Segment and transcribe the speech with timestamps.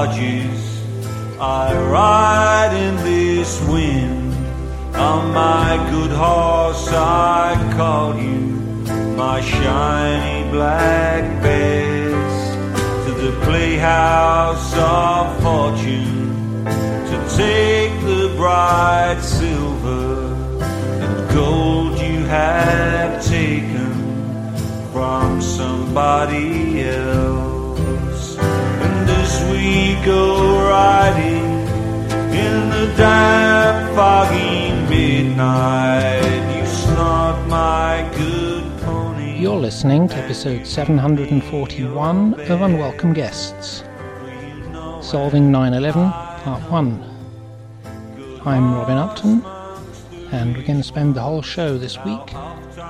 [0.00, 4.32] I ride in this wind.
[4.94, 8.84] On my good horse I call you,
[9.16, 12.56] my shiny black bears,
[13.06, 20.32] to the playhouse of fortune, to take the bright silver
[21.02, 23.92] and gold you have taken
[24.92, 27.27] from somebody else.
[29.58, 31.66] We go riding
[32.30, 36.22] in the damp, foggy midnight,
[36.56, 39.36] you snort my good pony.
[39.36, 43.82] You're listening to episode 741 of Unwelcome Guests.
[45.00, 47.04] Solving 9 11, Part 1.
[48.44, 49.44] I'm Robin Upton,
[50.30, 52.32] and we're going to spend the whole show this week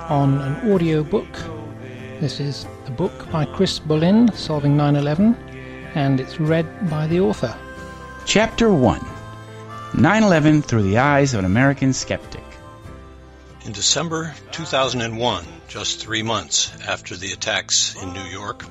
[0.07, 1.35] on an audio book.
[2.19, 5.35] This is a book by Chris Bollyn, Solving 9 11,
[5.95, 7.55] and it's read by the author.
[8.25, 9.05] Chapter 1
[9.95, 12.43] 9 11 Through the Eyes of an American Skeptic.
[13.65, 18.65] In December 2001, just three months after the attacks in New York,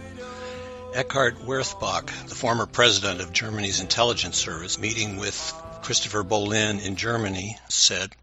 [0.95, 7.59] Eckart Werthebach, the former president of Germany's intelligence service, meeting with Christopher Bollyn in Germany,
[7.69, 8.17] said,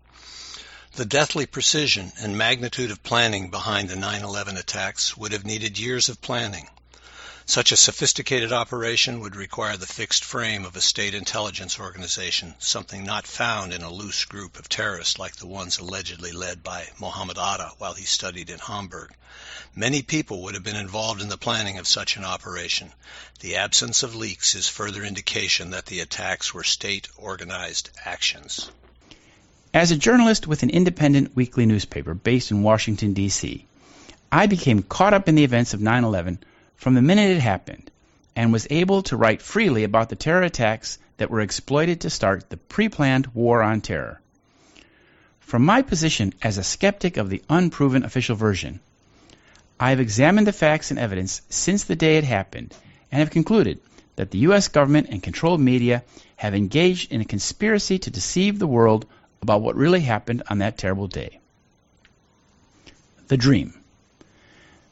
[0.94, 5.78] The deathly precision and magnitude of planning behind the 9 11 attacks would have needed
[5.78, 6.68] years of planning.
[7.48, 13.04] Such a sophisticated operation would require the fixed frame of a state intelligence organization, something
[13.04, 17.38] not found in a loose group of terrorists like the ones allegedly led by Mohammed
[17.38, 19.14] Atta while he studied in Hamburg.
[19.76, 22.92] Many people would have been involved in the planning of such an operation.
[23.42, 28.72] The absence of leaks is further indication that the attacks were state organized actions.
[29.72, 33.68] As a journalist with an independent weekly newspaper based in Washington, D.C.,
[34.32, 36.40] I became caught up in the events of 9 11
[36.76, 37.90] from the minute it happened
[38.36, 42.50] and was able to write freely about the terror attacks that were exploited to start
[42.50, 44.20] the pre planned war on terror.
[45.40, 48.80] From my position as a skeptic of the unproven official version,
[49.80, 52.74] I have examined the facts and evidence since the day it happened
[53.12, 53.80] and have concluded
[54.16, 54.68] that the U.S.
[54.68, 56.04] government and controlled media
[56.38, 59.06] have engaged in a conspiracy to deceive the world
[59.42, 61.40] about what really happened on that terrible day.
[63.28, 63.74] The Dream.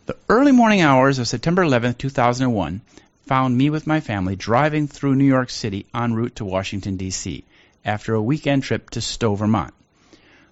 [0.06, 2.82] The early morning hours of September 11, 2001,
[3.26, 7.46] found me with my family driving through New York City en route to Washington, D.C.,
[7.86, 9.74] after a weekend trip to Stowe, Vermont.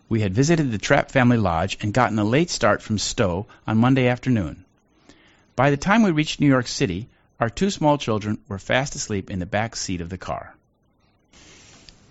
[0.08, 3.78] We had visited the Trapp family lodge and gotten a late start from Stowe on
[3.78, 4.64] Monday afternoon.
[5.58, 9.30] By the time we reached New York City, our two small children were fast asleep
[9.30, 10.56] in the back seat of the car.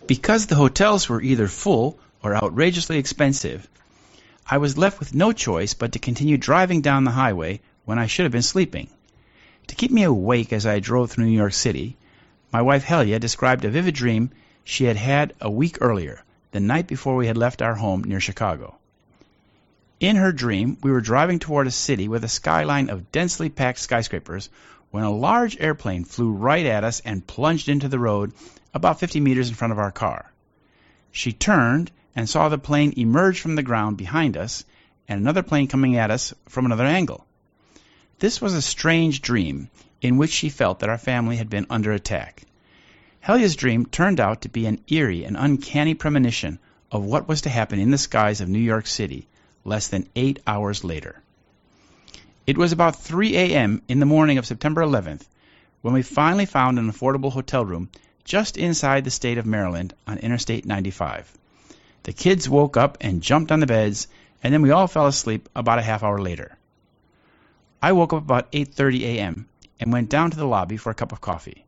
[0.07, 3.67] Because the hotels were either full or outrageously expensive,
[4.47, 8.07] I was left with no choice but to continue driving down the highway when I
[8.07, 8.89] should have been sleeping.
[9.67, 11.97] To keep me awake as I drove through New York City,
[12.53, 14.31] my wife Helia described a vivid dream
[14.65, 18.21] she had had a week earlier, the night before we had left our home near
[18.21, 18.77] Chicago.
[20.01, 23.79] In her dream, we were driving toward a city with a skyline of densely packed
[23.79, 24.49] skyscrapers
[24.91, 28.33] when a large airplane flew right at us and plunged into the road
[28.73, 30.33] about 50 meters in front of our car.
[31.13, 31.91] She turned
[32.21, 34.67] and saw the plane emerge from the ground behind us
[35.09, 37.25] and another plane coming at us from another angle.
[38.19, 39.71] This was a strange dream
[40.03, 42.43] in which she felt that our family had been under attack.
[43.25, 46.59] Helia's dream turned out to be an eerie and uncanny premonition
[46.93, 49.27] of what was to happen in the skies of New York City
[49.65, 51.23] less than eight hours later.
[52.47, 53.81] It was about 3 a.m.
[53.89, 55.23] in the morning of September 11th
[55.81, 57.89] when we finally found an affordable hotel room
[58.25, 61.39] just inside the state of Maryland on Interstate 95.
[62.05, 64.09] The kids woke up and jumped on the beds,
[64.43, 66.57] and then we all fell asleep about a half hour later.
[67.83, 69.47] I woke up about 8:30 a.m.
[69.79, 71.65] and went down to the lobby for a cup of coffee.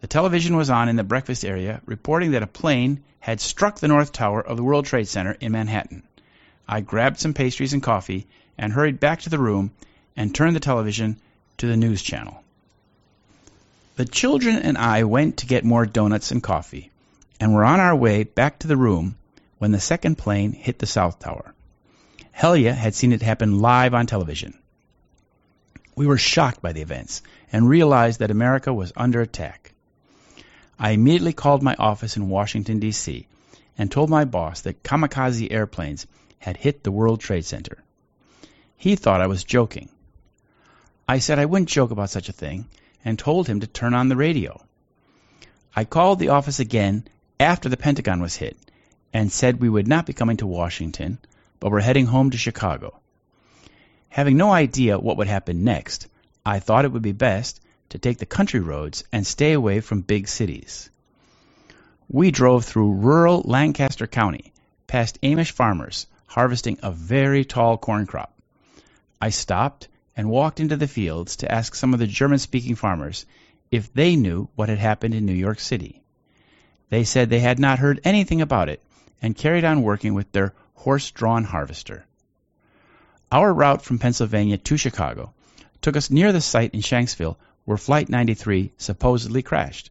[0.00, 3.88] The television was on in the breakfast area reporting that a plane had struck the
[3.88, 6.04] north tower of the World Trade Center in Manhattan.
[6.68, 9.72] I grabbed some pastries and coffee and hurried back to the room
[10.16, 11.16] and turned the television
[11.56, 12.42] to the news channel.
[13.96, 16.92] The children and I went to get more donuts and coffee
[17.40, 19.16] and were on our way back to the room
[19.58, 21.54] when the second plane hit the South Tower.
[22.36, 24.56] Helia had seen it happen live on television.
[25.96, 27.22] We were shocked by the events
[27.52, 29.72] and realized that America was under attack.
[30.78, 33.26] I immediately called my office in Washington, D.C.,
[33.76, 36.06] and told my boss that kamikaze airplanes
[36.38, 37.82] had hit the World Trade Center.
[38.76, 39.88] He thought I was joking.
[41.08, 42.66] I said I wouldn't joke about such a thing
[43.04, 44.62] and told him to turn on the radio.
[45.74, 47.08] I called the office again
[47.40, 48.56] after the Pentagon was hit
[49.12, 51.18] and said we would not be coming to Washington,
[51.60, 53.00] but were heading home to Chicago.
[54.08, 56.06] Having no idea what would happen next,
[56.44, 57.60] I thought it would be best
[57.90, 60.90] to take the country roads and stay away from big cities.
[62.08, 64.52] We drove through rural Lancaster County,
[64.86, 68.32] past Amish farmers harvesting a very tall corn crop.
[69.20, 73.26] I stopped and walked into the fields to ask some of the German speaking farmers
[73.70, 76.02] if they knew what had happened in New York City.
[76.90, 78.82] They said they had not heard anything about it
[79.20, 82.04] and carried on working with their horse drawn harvester.
[83.30, 85.32] Our route from Pennsylvania to Chicago
[85.82, 89.90] took us near the site in Shanksville where Flight 93 supposedly crashed,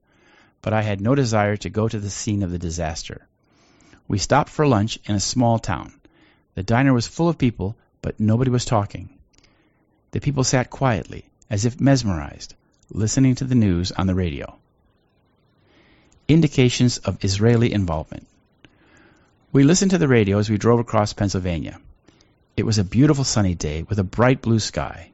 [0.62, 3.28] but I had no desire to go to the scene of the disaster.
[4.08, 5.94] We stopped for lunch in a small town.
[6.56, 9.10] The diner was full of people, but nobody was talking.
[10.12, 12.56] The people sat quietly, as if mesmerized,
[12.90, 14.58] listening to the news on the radio.
[16.28, 18.26] Indications of Israeli involvement.
[19.54, 21.80] We listened to the radio as we drove across Pennsylvania.
[22.58, 25.12] It was a beautiful sunny day with a bright blue sky.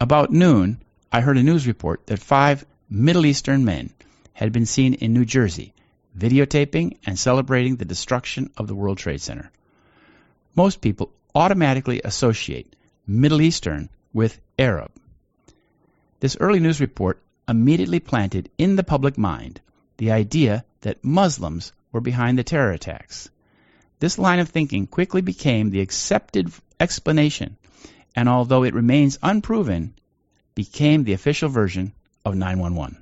[0.00, 0.80] About noon,
[1.10, 3.90] I heard a news report that five Middle Eastern men
[4.32, 5.74] had been seen in New Jersey
[6.16, 9.50] videotaping and celebrating the destruction of the World Trade Center.
[10.54, 12.76] Most people automatically associate
[13.08, 14.92] Middle Eastern with Arab.
[16.20, 19.60] This early news report immediately planted in the public mind
[19.96, 23.30] the idea that Muslims were behind the terror attacks.
[24.02, 26.50] This line of thinking quickly became the accepted
[26.80, 27.56] explanation,
[28.16, 29.94] and although it remains unproven,
[30.56, 31.92] became the official version
[32.24, 32.96] of 911.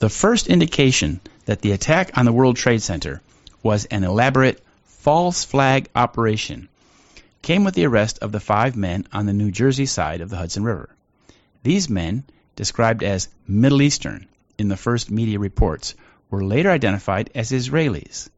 [0.00, 3.22] The first indication that the attack on the World Trade Center
[3.62, 6.68] was an elaborate false flag operation
[7.40, 10.36] came with the arrest of the five men on the New Jersey side of the
[10.36, 10.90] Hudson River.
[11.62, 12.24] These men,
[12.54, 14.26] described as Middle Eastern
[14.58, 15.94] in the first media reports,
[16.28, 18.28] were later identified as Israelis.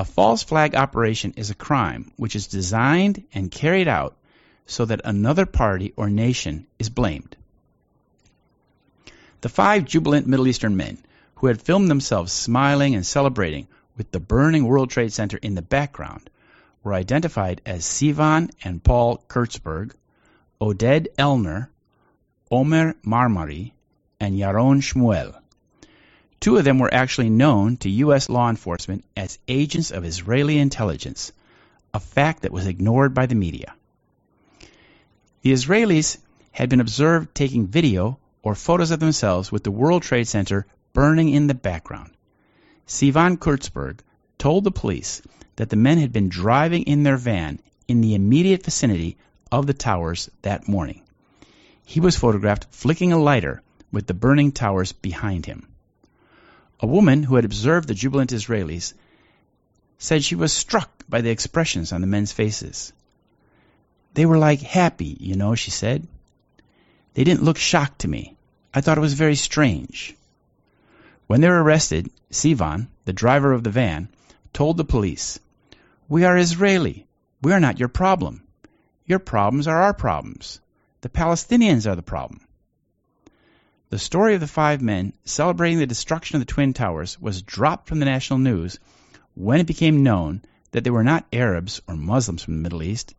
[0.00, 4.16] A false flag operation is a crime which is designed and carried out
[4.64, 7.36] so that another party or nation is blamed.
[9.40, 10.98] The five jubilant Middle Eastern men
[11.36, 13.66] who had filmed themselves smiling and celebrating
[13.96, 16.30] with the burning World Trade Center in the background
[16.84, 19.94] were identified as Sivan and Paul Kurzberg,
[20.60, 21.70] Oded Ellner,
[22.52, 23.72] Omer Marmari,
[24.20, 25.37] and Yaron Shmuel.
[26.40, 28.28] Two of them were actually known to U.S.
[28.28, 31.32] law enforcement as agents of Israeli intelligence,
[31.92, 33.74] a fact that was ignored by the media.
[35.42, 36.18] The Israelis
[36.52, 41.28] had been observed taking video or photos of themselves with the World Trade Center burning
[41.28, 42.10] in the background.
[42.86, 43.98] Sivan Kurzberg
[44.38, 45.22] told the police
[45.56, 47.58] that the men had been driving in their van
[47.88, 49.16] in the immediate vicinity
[49.50, 51.02] of the towers that morning.
[51.84, 55.66] He was photographed flicking a lighter with the burning towers behind him.
[56.80, 58.94] A woman who had observed the jubilant Israelis
[59.98, 62.92] said she was struck by the expressions on the men's faces.
[64.14, 66.06] They were like happy, you know, she said.
[67.14, 68.36] They didn't look shocked to me.
[68.72, 70.16] I thought it was very strange.
[71.26, 74.08] When they were arrested, Sivan, the driver of the van,
[74.52, 75.40] told the police,
[76.08, 77.06] We are Israeli.
[77.42, 78.42] We are not your problem.
[79.04, 80.60] Your problems are our problems.
[81.00, 82.40] The Palestinians are the problem.
[83.90, 87.88] The story of the five men celebrating the destruction of the Twin Towers was dropped
[87.88, 88.78] from the national news
[89.34, 90.42] when it became known
[90.72, 93.14] that they were not Arabs or Muslims from the Middle East,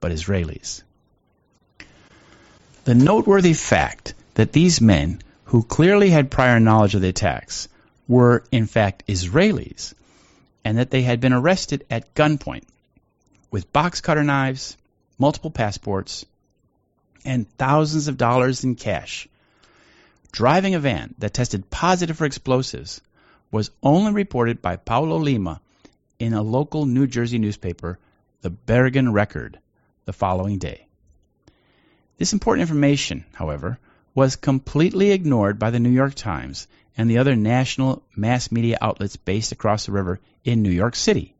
[0.00, 0.82] but Israelis.
[2.84, 7.68] The noteworthy fact that these men, who clearly had prior knowledge of the attacks,
[8.08, 9.92] were in fact Israelis,
[10.64, 12.64] and that they had been arrested at gunpoint
[13.50, 14.78] with box cutter knives,
[15.18, 16.24] multiple passports,
[17.26, 19.28] and thousands of dollars in cash
[20.34, 23.00] driving a van that tested positive for explosives
[23.52, 25.60] was only reported by Paulo Lima
[26.18, 28.00] in a local New Jersey newspaper,
[28.42, 29.60] the Bergen Record,
[30.06, 30.88] the following day.
[32.18, 33.78] This important information, however,
[34.12, 39.14] was completely ignored by the New York Times and the other national mass media outlets
[39.14, 41.32] based across the river in New York City.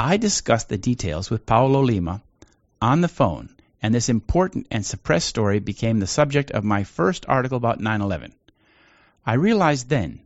[0.00, 2.22] I discussed the details with Paulo Lima
[2.82, 3.50] on the phone
[3.82, 8.00] and this important and suppressed story became the subject of my first article about 9
[8.00, 8.34] 11.
[9.24, 10.20] I realized then,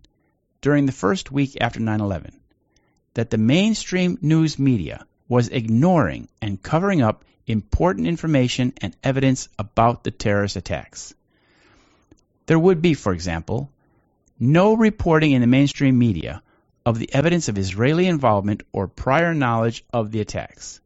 [0.61, 2.41] during the first week after 9 11,
[3.15, 10.05] that the mainstream news media was ignoring and covering up important information and evidence about
[10.05, 11.15] the terrorist attacks.
[12.47, 13.71] There would be, for example,
[14.39, 16.43] no reporting in the mainstream media
[16.85, 20.81] of the evidence of Israeli involvement or prior knowledge of the attacks.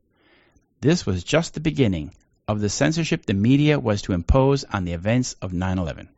[0.81, 2.13] This was just the beginning
[2.49, 6.09] of the censorship the media was to impose on the events of 9 11.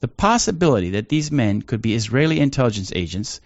[0.00, 3.40] The possibility that these men could be Israeli intelligence agents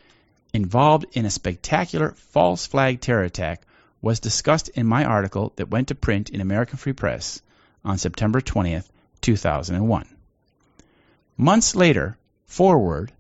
[0.53, 3.63] involved in a spectacular false flag terror attack
[4.01, 7.43] was discussed in my article that went to print in American Free Press
[7.85, 8.89] on September 20th,
[9.21, 10.07] 2001.
[11.37, 13.11] Months later, Forward,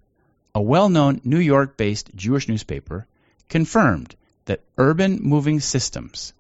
[0.55, 3.07] a well-known New York-based Jewish newspaper,
[3.49, 4.15] confirmed
[4.45, 6.35] that Urban Moving Systems,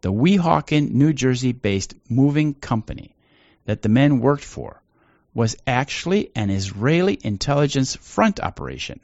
[0.00, 3.14] the Weehawken, New Jersey-based moving company
[3.64, 4.82] that the men worked for,
[5.34, 9.00] was actually an Israeli intelligence front operation,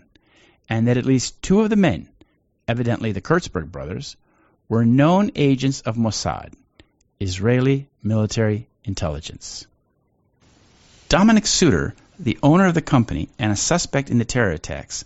[0.68, 2.08] and that at least two of the men,
[2.66, 4.16] evidently the Kurzberg brothers,
[4.68, 6.54] were known agents of Mossad,
[7.20, 9.66] Israeli military intelligence.
[11.08, 15.04] Dominic Suter, the owner of the company and a suspect in the terror attacks,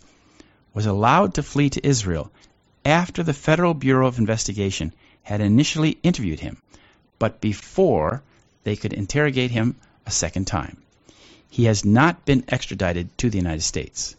[0.73, 2.31] was allowed to flee to Israel
[2.85, 4.93] after the Federal Bureau of Investigation
[5.26, 6.56] had initially interviewed him,
[7.18, 8.23] but before
[8.62, 9.75] they could interrogate him
[10.06, 10.76] a second time.
[11.50, 14.14] He has not been extradited to the United States.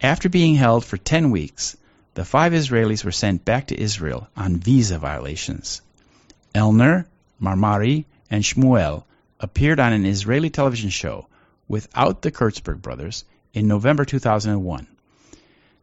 [0.00, 1.76] After being held for 10 weeks,
[2.14, 5.82] the five Israelis were sent back to Israel on visa violations.
[6.54, 7.04] Ellner,
[7.38, 9.04] Marmari, and Shmuel
[9.38, 11.26] appeared on an Israeli television show
[11.68, 14.86] without the Kurzberg brothers in November 2001.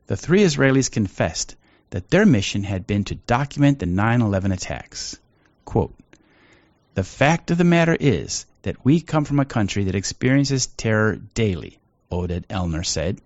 [0.08, 1.56] The three Israelis confessed
[1.90, 5.18] that their mission had been to document the 9 11 attacks.
[5.64, 5.96] Quote,
[6.96, 11.16] the fact of the matter is that we come from a country that experiences terror
[11.34, 11.80] daily,
[12.12, 13.22] Oded Ellner said.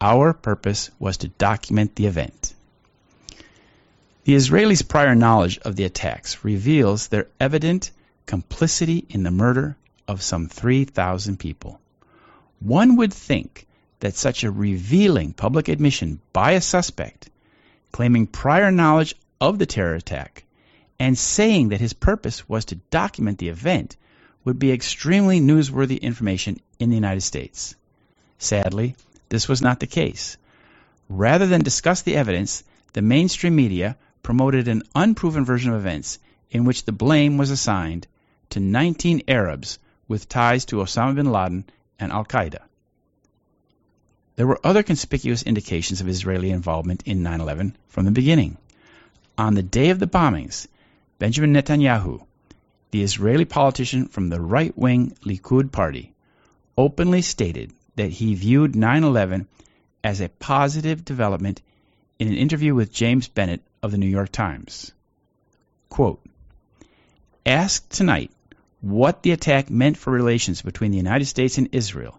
[0.00, 2.54] Our purpose was to document the event.
[4.24, 7.90] The Israelis' prior knowledge of the attacks reveals their evident
[8.26, 9.76] complicity in the murder
[10.08, 11.78] of some 3,000 people.
[12.60, 13.66] One would think
[14.00, 17.28] that such a revealing public admission by a suspect
[17.94, 20.42] claiming prior knowledge of the terror attack
[20.98, 23.96] and saying that his purpose was to document the event
[24.44, 27.76] would be extremely newsworthy information in the United States.
[28.36, 28.96] Sadly,
[29.28, 30.36] this was not the case.
[31.08, 36.18] Rather than discuss the evidence, the mainstream media promoted an unproven version of events
[36.50, 38.08] in which the blame was assigned
[38.50, 41.64] to 19 Arabs with ties to Osama bin Laden
[42.00, 42.58] and Al Qaeda.
[44.36, 48.56] There were other conspicuous indications of Israeli involvement in 9 11 from the beginning.
[49.38, 50.66] On the day of the bombings,
[51.20, 52.20] Benjamin Netanyahu,
[52.90, 56.14] the Israeli politician from the right wing Likud party,
[56.76, 59.46] openly stated that he viewed 9 11
[60.02, 61.62] as a positive development
[62.18, 64.90] in an interview with James Bennet of the New York Times.
[65.88, 66.20] Quote,
[67.46, 68.32] Asked tonight
[68.80, 72.18] what the attack meant for relations between the United States and Israel,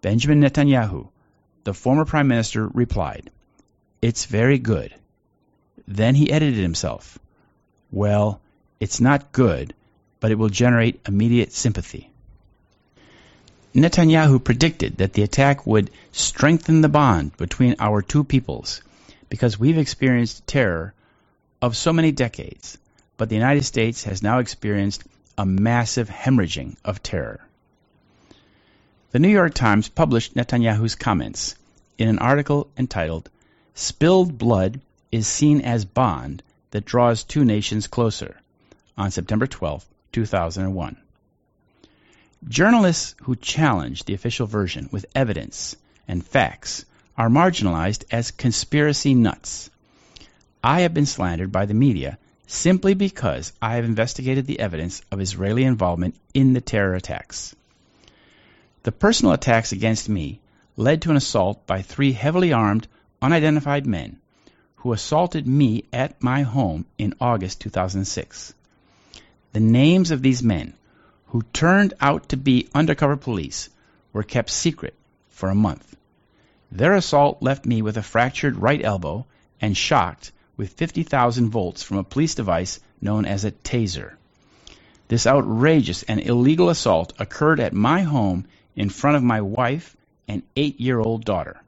[0.00, 1.08] Benjamin Netanyahu,
[1.66, 3.28] the former prime minister, replied,
[4.00, 4.94] It's very good.
[5.88, 7.18] Then he edited himself.
[7.90, 8.40] Well,
[8.78, 9.74] it's not good,
[10.20, 12.08] but it will generate immediate sympathy.
[13.74, 18.80] Netanyahu predicted that the attack would strengthen the bond between our two peoples
[19.28, 20.94] because we've experienced terror
[21.60, 22.78] of so many decades,
[23.16, 25.02] but the United States has now experienced
[25.36, 27.40] a massive hemorrhaging of terror.
[29.16, 31.54] The New York Times published Netanyahu's comments
[31.96, 33.30] in an article entitled
[33.74, 34.78] Spilled Blood
[35.10, 36.42] is Seen as Bond
[36.72, 38.36] That Draws Two Nations Closer
[38.94, 40.98] on September 12, 2001.
[42.46, 46.84] Journalists who challenge the official version with evidence and facts
[47.16, 49.70] are marginalized as conspiracy nuts.
[50.62, 55.22] I have been slandered by the media simply because I have investigated the evidence of
[55.22, 57.56] Israeli involvement in the terror attacks.
[58.86, 60.38] The personal attacks against me
[60.76, 62.86] led to an assault by three heavily armed,
[63.20, 64.20] unidentified men
[64.76, 68.54] who assaulted me at my home in August 2006.
[69.52, 70.74] The names of these men
[71.30, 73.70] who turned out to be undercover police
[74.12, 74.94] were kept secret
[75.30, 75.96] for a month.
[76.70, 79.26] Their assault left me with a fractured right elbow
[79.60, 84.12] and shocked with 50,000 volts from a police device known as a taser.
[85.08, 89.96] This outrageous and illegal assault occurred at my home in front of my wife
[90.28, 91.60] and eight year old daughter.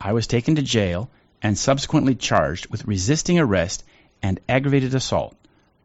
[0.00, 1.08] I was taken to jail
[1.40, 3.84] and subsequently charged with resisting arrest
[4.22, 5.36] and aggravated assault,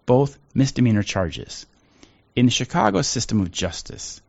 [0.05, 1.65] both misdemeanor charges.
[2.35, 4.21] In the Chicago system of justice,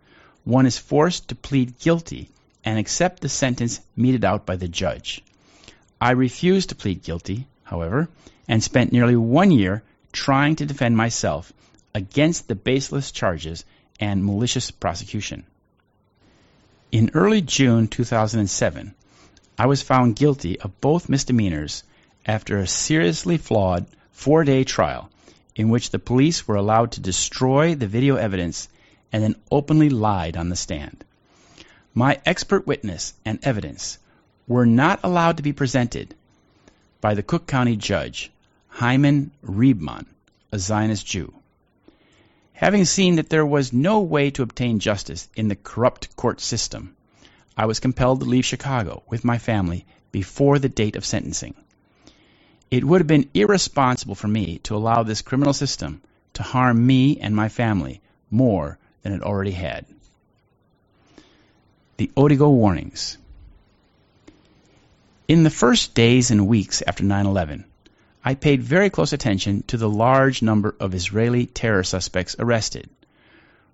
[0.45, 2.29] one is forced to plead guilty
[2.64, 5.23] and accept the sentence meted out by the judge.
[6.00, 8.09] I refused to plead guilty, however,
[8.49, 11.52] and spent nearly one year trying to defend myself
[11.95, 13.64] against the baseless charges
[14.00, 15.45] and malicious prosecution.
[16.93, 18.95] In early June 2007,
[19.59, 21.85] I was found guilty of both misdemeanors
[22.27, 25.09] after a seriously flawed four day trial
[25.57, 28.69] in which the police were allowed to destroy the video evidence
[29.11, 31.03] and then openly lied on the stand.
[31.95, 33.99] My expert witness and evidence
[34.47, 36.15] were not allowed to be presented
[37.01, 38.31] by the Cook County judge,
[38.69, 40.05] Hyman Reibman,
[40.53, 41.33] a Zionist Jew.
[42.55, 46.97] Having seen that there was no way to obtain justice in the corrupt court system,
[47.57, 51.55] I was compelled to leave Chicago with my family before the date of sentencing.
[52.71, 56.03] It would have been irresponsible for me to allow this criminal system
[56.35, 59.85] to harm me and my family more than it already had.
[61.97, 63.19] The Odigo warnings.
[65.29, 67.65] In the first days and weeks after 9 11,
[68.25, 72.88] I paid very close attention to the large number of Israeli terror suspects arrested,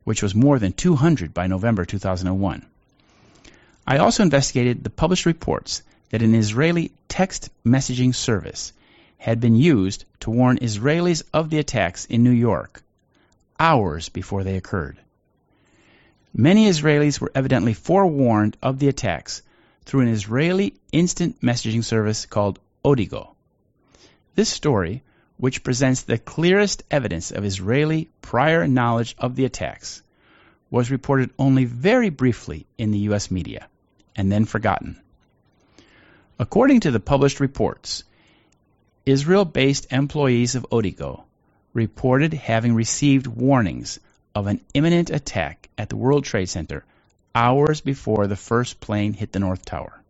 [0.05, 2.64] which was more than 200 by November 2001.
[3.87, 8.73] I also investigated the published reports that an Israeli text messaging service
[9.19, 12.83] had been used to warn Israelis of the attacks in New York
[13.61, 14.97] hours before they occurred.
[16.33, 19.43] Many Israelis were evidently forewarned of the attacks
[19.85, 23.35] through an Israeli instant messaging service called Odigo.
[24.38, 25.02] This story,
[25.37, 30.00] which presents the clearest evidence of Israeli prior knowledge of the attacks,
[30.71, 33.33] was reported only very briefly in the U.S.
[33.33, 33.66] media
[34.14, 35.00] and then forgotten.
[36.38, 38.04] According to the published reports,
[39.04, 41.25] Israel based employees of Odigo
[41.73, 43.99] reported having received warnings
[44.37, 46.85] of an imminent attack at the World Trade Center
[47.35, 50.00] hours before the first plane hit the North Tower.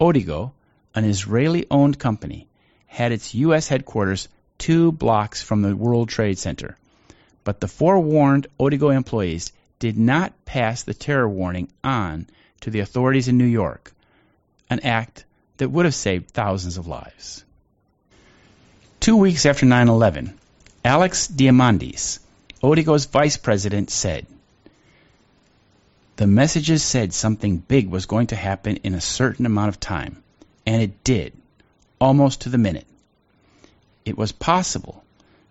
[0.00, 0.50] Odigo,
[0.96, 2.48] an Israeli owned company,
[2.90, 3.68] had its U.S.
[3.68, 4.26] headquarters
[4.58, 6.76] two blocks from the World Trade Center,
[7.44, 12.26] but the forewarned Odigo employees did not pass the terror warning on
[12.62, 13.92] to the authorities in New York,
[14.68, 15.24] an act
[15.58, 17.44] that would have saved thousands of lives.
[18.98, 20.36] Two weeks after 9 11,
[20.84, 22.18] Alex Diamandis,
[22.60, 24.26] Odigo's vice president, said,
[26.16, 30.22] the messages said something big was going to happen in a certain amount of time,
[30.66, 31.32] and it did,
[32.00, 32.86] almost to the minute.
[34.04, 35.04] It was possible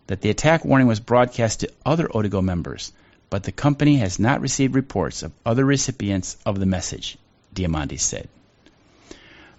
[0.07, 2.91] that the attack warning was broadcast to other Odigo members,
[3.29, 7.17] but the company has not received reports of other recipients of the message,
[7.53, 8.27] Diamandis said.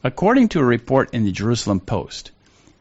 [0.02, 2.32] According to a report in the Jerusalem Post,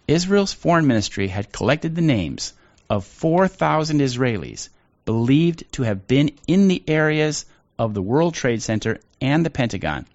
[0.08, 2.54] Israel's foreign ministry had collected the names
[2.90, 4.70] of 4,000 Israelis
[5.06, 7.46] believed to have been in the areas
[7.78, 10.08] of the World Trade Center and the Pentagon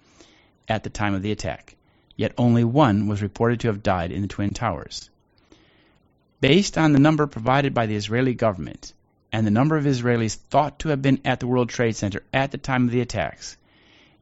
[0.67, 1.74] at the time of the attack,
[2.15, 5.09] yet only one was reported to have died in the Twin Towers.
[6.41, 8.93] Based on the number provided by the Israeli government
[9.31, 12.51] and the number of Israelis thought to have been at the World Trade Center at
[12.51, 13.57] the time of the attacks,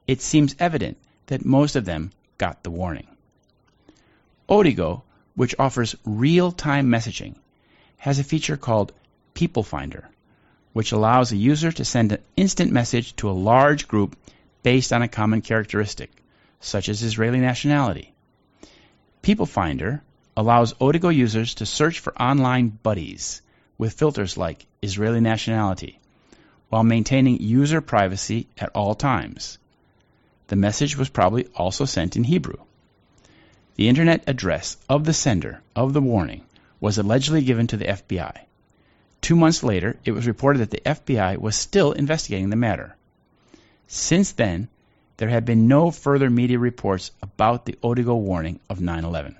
[0.07, 3.07] it seems evident that most of them got the warning.
[4.49, 5.03] Odigo,
[5.35, 7.35] which offers real time messaging,
[7.97, 8.91] has a feature called
[9.33, 10.09] People Finder
[10.73, 14.17] which allows a user to send an instant message to a large group
[14.63, 16.09] based on a common characteristic,
[16.63, 18.13] such as Israeli nationality.
[19.21, 20.01] People Finder
[20.35, 23.41] allows Odigo users to search for online buddies
[23.77, 25.99] with filters like Israeli nationality
[26.69, 29.57] while maintaining user privacy at all times.
[30.47, 32.57] The message was probably also sent in Hebrew.
[33.75, 36.45] The internet address of the sender of the warning
[36.79, 38.37] was allegedly given to the FBI.
[39.21, 42.95] Two months later, it was reported that the FBI was still investigating the matter.
[43.87, 44.69] Since then,
[45.23, 49.37] there have been no further media reports about the Odigo warning of 9 11.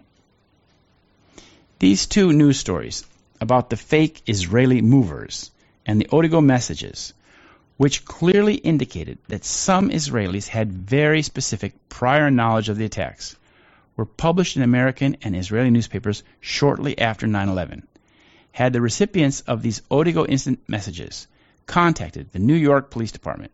[1.80, 3.04] These two news stories
[3.42, 5.52] about the fake Israeli movers
[5.86, 7.14] and the Odigo messages,
[7.76, 13.36] which clearly indicated that some Israelis had very specific prior knowledge of the attacks,
[13.98, 17.86] were published in American and Israeli newspapers shortly after 9 11
[18.54, 21.28] had the recipients of these Odigo instant messages
[21.66, 23.52] contacted the New York Police Department,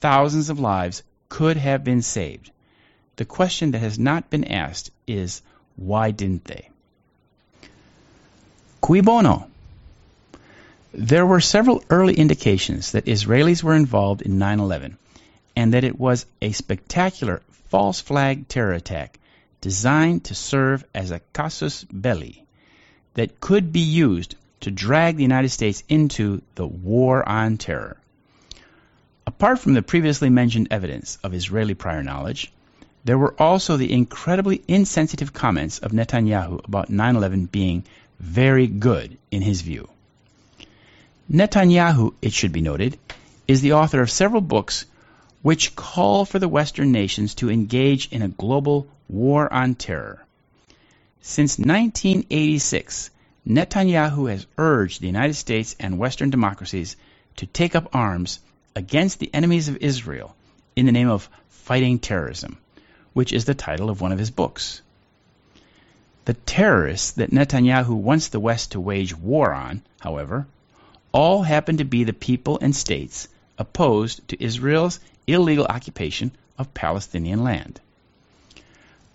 [0.00, 2.50] thousands of lives could have been saved.
[3.16, 5.40] The question that has not been asked is
[5.76, 6.68] why didn't they?
[8.82, 9.46] Cui bono?
[10.92, 14.98] There were several early indications that Israelis were involved in 9 11
[15.56, 19.18] and that it was a spectacular false flag terror attack
[19.60, 22.44] designed to serve as a casus belli,
[23.14, 27.96] that could be used to drag the United States into the war on terror.
[29.30, 32.50] Apart from the previously mentioned evidence of Israeli prior knowledge,
[33.04, 37.84] there were also the incredibly insensitive comments of Netanyahu about 9 11 being
[38.18, 39.88] very good in his view.
[41.30, 42.98] Netanyahu, it should be noted,
[43.46, 44.84] is the author of several books
[45.42, 50.24] which call for the Western nations to engage in a global war on terror.
[51.22, 53.10] Since 1986,
[53.46, 56.96] Netanyahu has urged the United States and Western democracies
[57.36, 58.40] to take up arms
[58.74, 60.34] against the enemies of Israel
[60.76, 62.58] in the name of fighting terrorism,
[63.12, 64.82] which is the title of one of his books.
[66.24, 70.46] The terrorists that Netanyahu wants the West to wage war on, however,
[71.12, 73.26] all happen to be the people and states
[73.58, 77.80] opposed to Israel's illegal occupation of Palestinian land.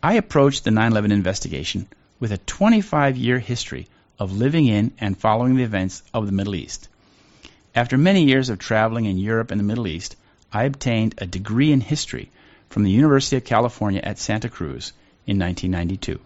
[0.04, 1.88] I approached the 9 11 investigation
[2.20, 3.88] with a 25 year history
[4.20, 6.90] of living in and following the events of the Middle East.
[7.76, 10.16] After many years of traveling in Europe and the Middle East,
[10.54, 12.32] I obtained a degree in history
[12.70, 14.94] from the University of California at Santa Cruz
[15.28, 16.22] in 1992.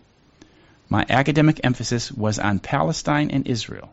[0.90, 3.92] My academic emphasis was on Palestine and Israel.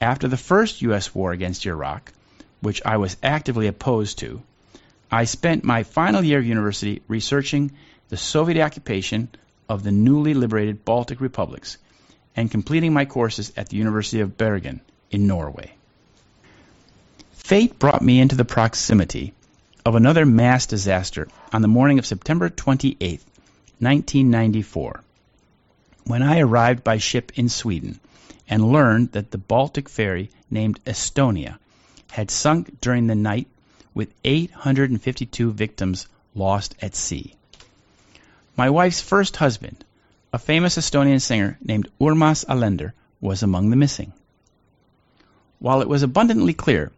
[0.00, 1.14] After the first U.S.
[1.14, 2.10] war against Iraq,
[2.62, 4.40] which I was actively opposed to,
[5.10, 7.72] I spent my final year of university researching
[8.08, 9.28] the Soviet occupation
[9.68, 11.76] of the newly liberated Baltic republics
[12.34, 14.80] and completing my courses at the University of Bergen
[15.10, 15.74] in Norway.
[17.44, 19.34] Fate brought me into the proximity
[19.84, 23.20] of another mass disaster on the morning of September 28,
[23.80, 25.02] 1994,
[26.04, 27.98] when I arrived by ship in Sweden
[28.48, 31.58] and learned that the Baltic ferry named Estonia
[32.12, 33.48] had sunk during the night
[33.92, 37.34] with 852 victims lost at sea.
[38.56, 39.84] My wife's first husband,
[40.32, 44.12] a famous Estonian singer named Urmas Alender, was among the missing.
[45.58, 46.92] While it was abundantly clear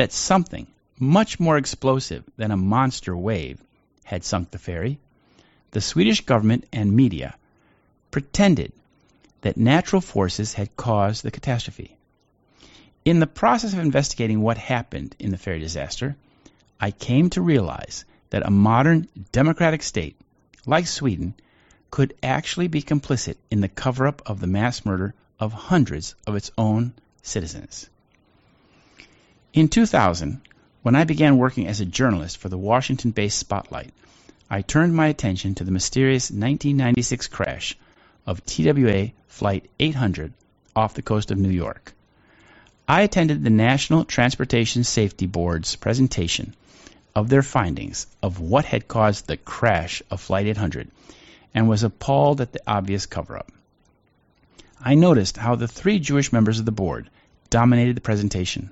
[0.00, 0.66] that something
[0.98, 3.60] much more explosive than a monster wave
[4.02, 4.98] had sunk the ferry,
[5.72, 7.36] the Swedish government and media
[8.10, 8.72] pretended
[9.42, 11.98] that natural forces had caused the catastrophe.
[13.04, 16.16] In the process of investigating what happened in the ferry disaster,
[16.80, 20.16] I came to realize that a modern democratic state,
[20.64, 21.34] like Sweden,
[21.90, 26.36] could actually be complicit in the cover up of the mass murder of hundreds of
[26.36, 27.90] its own citizens.
[29.52, 30.40] In 2000,
[30.82, 33.92] when I began working as a journalist for the Washington based Spotlight,
[34.48, 37.76] I turned my attention to the mysterious 1996 crash
[38.28, 40.32] of TWA Flight 800
[40.76, 41.92] off the coast of New York.
[42.86, 46.54] I attended the National Transportation Safety Board's presentation
[47.16, 50.92] of their findings of what had caused the crash of Flight 800
[51.52, 53.50] and was appalled at the obvious cover up.
[54.80, 57.10] I noticed how the three Jewish members of the board
[57.50, 58.70] dominated the presentation.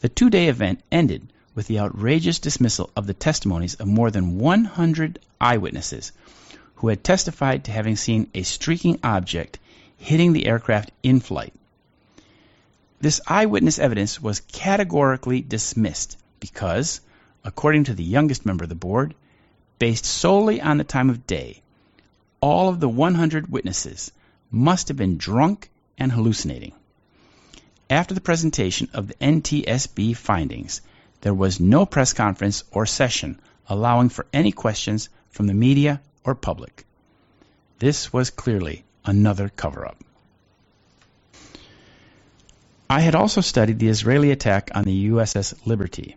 [0.00, 4.38] The two day event ended with the outrageous dismissal of the testimonies of more than
[4.38, 6.12] 100 eyewitnesses
[6.76, 9.58] who had testified to having seen a streaking object
[9.96, 11.54] hitting the aircraft in flight.
[13.00, 17.00] This eyewitness evidence was categorically dismissed because,
[17.44, 19.14] according to the youngest member of the board,
[19.78, 21.62] based solely on the time of day,
[22.40, 24.10] all of the 100 witnesses
[24.50, 26.72] must have been drunk and hallucinating.
[27.90, 30.80] After the presentation of the NTSB findings,
[31.20, 36.34] there was no press conference or session allowing for any questions from the media or
[36.34, 36.86] public.
[37.78, 40.02] This was clearly another cover up.
[42.88, 46.16] I had also studied the Israeli attack on the USS Liberty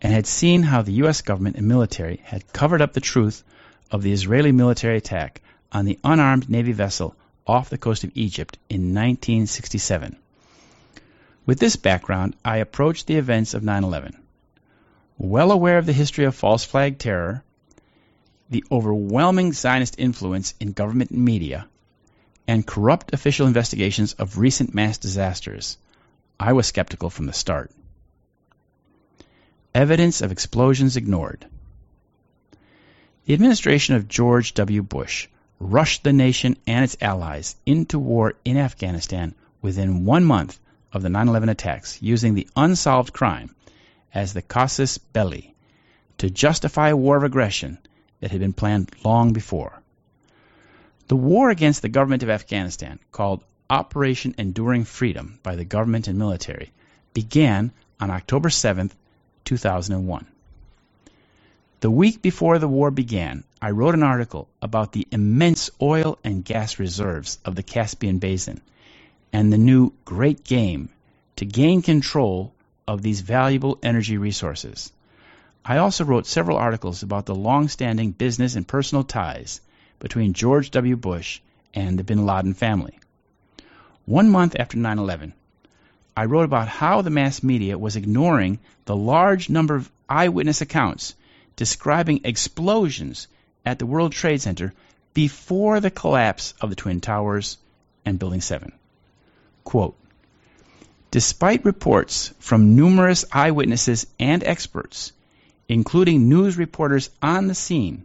[0.00, 1.22] and had seen how the U.S.
[1.22, 3.42] government and military had covered up the truth
[3.90, 5.40] of the Israeli military attack
[5.72, 10.16] on the unarmed Navy vessel off the coast of Egypt in 1967.
[11.50, 14.16] With this background, I approached the events of 9 11.
[15.18, 17.42] Well aware of the history of false flag terror,
[18.48, 21.66] the overwhelming Zionist influence in government and media,
[22.46, 25.76] and corrupt official investigations of recent mass disasters,
[26.38, 27.72] I was skeptical from the start.
[29.74, 31.46] Evidence of explosions ignored.
[33.24, 34.84] The administration of George W.
[34.84, 35.26] Bush
[35.58, 40.56] rushed the nation and its allies into war in Afghanistan within one month
[40.92, 43.54] of the 9 11 attacks, using the unsolved crime
[44.12, 45.54] as the casus belli
[46.18, 47.78] to justify a war of aggression
[48.20, 49.80] that had been planned long before.
[51.08, 56.18] The war against the government of Afghanistan, called Operation Enduring Freedom by the government and
[56.18, 56.72] military,
[57.14, 58.90] began on October 7,
[59.44, 60.26] 2001.
[61.80, 66.44] The week before the war began, I wrote an article about the immense oil and
[66.44, 68.60] gas reserves of the Caspian Basin
[69.32, 70.88] and the new great game
[71.36, 72.52] to gain control
[72.86, 74.92] of these valuable energy resources.
[75.64, 79.60] I also wrote several articles about the long-standing business and personal ties
[79.98, 80.96] between George W.
[80.96, 81.40] Bush
[81.74, 82.98] and the bin Laden family.
[84.06, 85.32] One month after 9 11,
[86.16, 91.14] I wrote about how the mass media was ignoring the large number of eyewitness accounts
[91.54, 93.28] describing explosions
[93.64, 94.72] at the World Trade Center
[95.14, 97.58] before the collapse of the Twin Towers
[98.04, 98.72] and Building 7.
[99.64, 99.96] Quote,
[101.10, 105.12] Despite reports from numerous eyewitnesses and experts,
[105.68, 108.04] including news reporters on the scene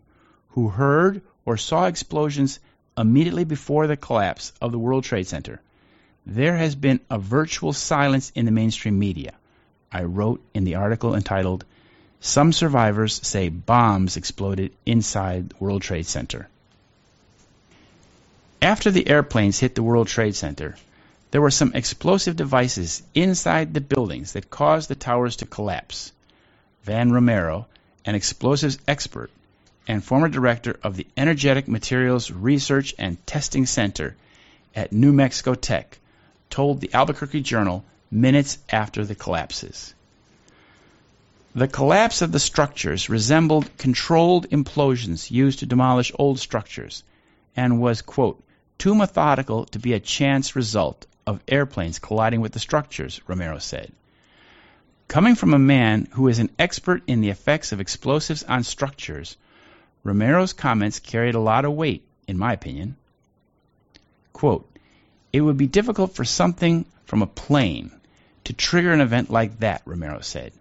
[0.49, 2.59] who heard or saw explosions
[2.97, 5.61] immediately before the collapse of the World Trade Center,
[6.25, 9.33] There has been a virtual silence in the mainstream media.
[9.91, 11.65] I wrote in the article entitled,
[12.19, 16.47] Some Survivors Say Bombs Exploded Inside the World Trade Center.
[18.61, 20.75] After the airplanes hit the World Trade Center,
[21.35, 26.13] there were some explosive devices inside the buildings that caused the towers to collapse.
[26.85, 27.67] Van Romero,
[28.05, 29.29] an explosives expert
[29.85, 34.15] and former director of the Energetic Materials Research and Testing Center
[34.73, 35.99] at New Mexico Tech,
[36.49, 39.93] told the Albuquerque Journal minutes after the collapses.
[41.53, 47.03] The collapse of the structures resembled controlled implosions used to demolish old structures
[47.57, 48.41] and was, quote,
[48.77, 53.91] too methodical to be a chance result of airplanes colliding with the structures, Romero said.
[55.07, 59.37] Coming from a man who is an expert in the effects of explosives on structures,
[60.03, 62.95] Romero's comments carried a lot of weight, in my opinion.
[64.33, 64.69] Quote,
[65.31, 67.91] it would be difficult for something from a plane
[68.45, 70.53] to trigger an event like that, Romero said.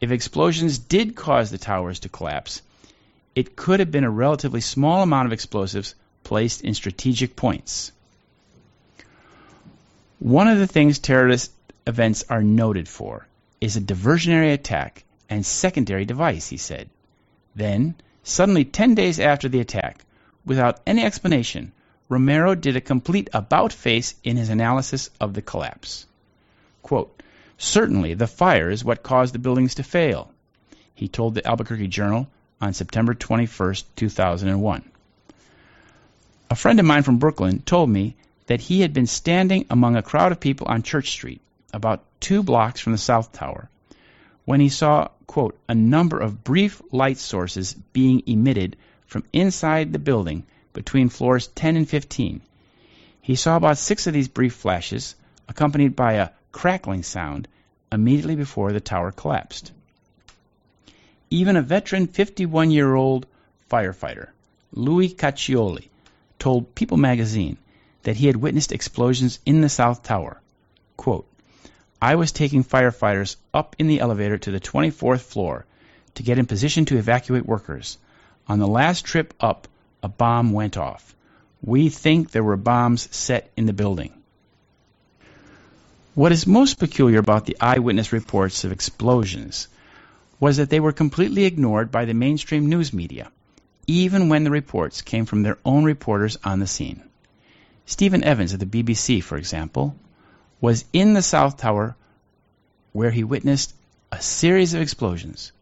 [0.00, 2.62] If explosions did cause the towers to collapse,
[3.34, 7.92] it could have been a relatively small amount of explosives placed in strategic points.
[10.18, 11.52] One of the things terrorist
[11.86, 13.26] events are noted for
[13.60, 16.88] is a diversionary attack and secondary device, he said.
[17.54, 20.06] Then, suddenly 10 days after the attack,
[20.46, 21.72] without any explanation,
[22.08, 26.06] Romero did a complete about face in his analysis of the collapse.
[26.82, 27.22] Quote,
[27.58, 30.30] Certainly, the fire is what caused the buildings to fail,
[30.94, 32.26] he told the Albuquerque Journal
[32.58, 34.90] on September 21, 2001.
[36.48, 40.02] A friend of mine from Brooklyn told me that he had been standing among a
[40.02, 41.40] crowd of people on Church Street,
[41.72, 43.68] about two blocks from the South Tower,
[44.44, 49.98] when he saw, quote, a number of brief light sources being emitted from inside the
[49.98, 52.40] building between floors 10 and 15.
[53.20, 55.16] He saw about six of these brief flashes,
[55.48, 57.48] accompanied by a crackling sound,
[57.90, 59.72] immediately before the tower collapsed.
[61.30, 63.26] Even a veteran 51 year old
[63.68, 64.28] firefighter,
[64.72, 65.88] Louis Cacchioli,
[66.38, 67.56] told People magazine
[68.06, 70.40] that he had witnessed explosions in the South Tower.
[70.96, 71.26] Quote,
[72.00, 75.66] I was taking firefighters up in the elevator to the 24th floor
[76.14, 77.98] to get in position to evacuate workers.
[78.46, 79.66] On the last trip up,
[80.04, 81.16] a bomb went off.
[81.64, 84.12] We think there were bombs set in the building.
[86.14, 89.66] What is most peculiar about the eyewitness reports of explosions
[90.38, 93.32] was that they were completely ignored by the mainstream news media,
[93.88, 97.02] even when the reports came from their own reporters on the scene.
[97.88, 99.96] Stephen Evans of the BBC, for example,
[100.60, 101.96] was in the South Tower
[102.92, 103.74] where he witnessed
[104.10, 105.52] a series of explosions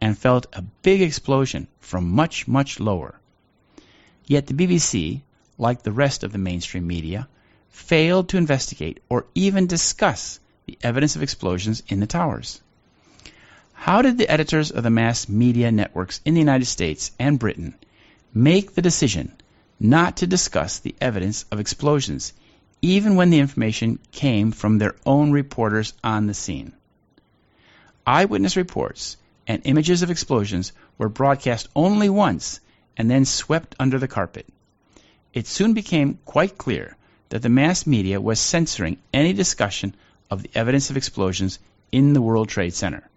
[0.00, 3.20] and felt a big explosion from much, much lower.
[4.24, 5.20] Yet the BBC,
[5.58, 7.28] like the rest of the mainstream media,
[7.68, 12.62] failed to investigate or even discuss the evidence of explosions in the towers.
[13.74, 17.74] How did the editors of the mass media networks in the United States and Britain
[18.32, 19.32] make the decision
[19.78, 22.32] not to discuss the evidence of explosions,
[22.82, 26.72] even when the information came from their own reporters on the scene?
[28.06, 32.60] Eyewitness reports and images of explosions were broadcast only once
[32.96, 34.46] and then swept under the carpet.
[35.34, 36.96] It soon became quite clear
[37.28, 39.94] that the mass media was censoring any discussion
[40.30, 41.58] of the evidence of explosions
[41.92, 43.08] in the World Trade Center.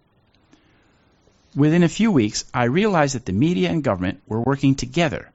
[1.54, 5.30] Within a few weeks, I realized that the media and government were working together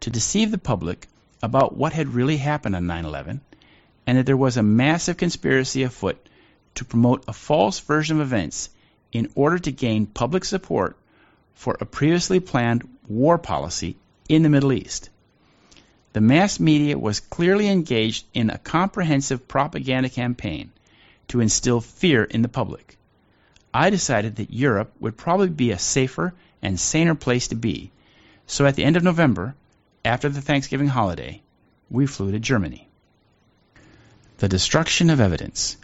[0.00, 1.08] to deceive the public
[1.42, 3.40] about what had really happened on 9 11
[4.06, 6.28] and that there was a massive conspiracy afoot
[6.74, 8.70] to promote a false version of events
[9.12, 10.96] in order to gain public support
[11.54, 13.96] for a previously planned war policy
[14.28, 15.10] in the Middle East.
[16.12, 20.70] The mass media was clearly engaged in a comprehensive propaganda campaign
[21.28, 22.96] to instill fear in the public.
[23.74, 27.90] I decided that Europe would probably be a safer and saner place to be,
[28.46, 29.54] so at the end of November,
[30.08, 31.42] after the Thanksgiving holiday,
[31.90, 32.88] we flew to Germany.
[34.38, 35.76] The destruction of evidence.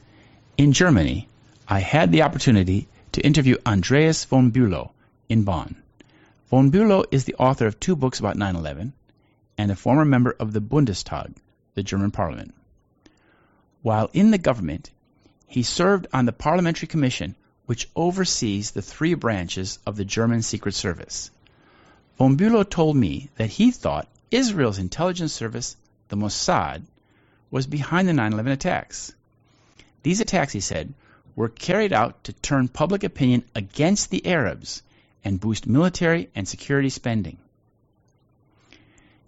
[0.56, 1.28] In Germany,
[1.68, 4.92] I had the opportunity to interview Andreas von Bülow,
[5.28, 5.76] in Bonn.
[6.48, 8.94] Von Bülow is the author of two books about 9 11
[9.58, 11.34] and a former member of the Bundestag,
[11.74, 12.54] the German parliament.
[13.82, 14.90] While in the government,
[15.46, 17.34] he served on the parliamentary commission
[17.66, 21.30] which oversees the three branches of the German Secret Service.
[22.16, 25.76] Von Bülow told me that he thought Israel's intelligence service,
[26.08, 26.82] the Mossad,
[27.52, 29.14] was behind the 9 11 attacks.
[30.02, 30.92] These attacks, he said,
[31.36, 34.82] were carried out to turn public opinion against the Arabs
[35.24, 37.38] and boost military and security spending.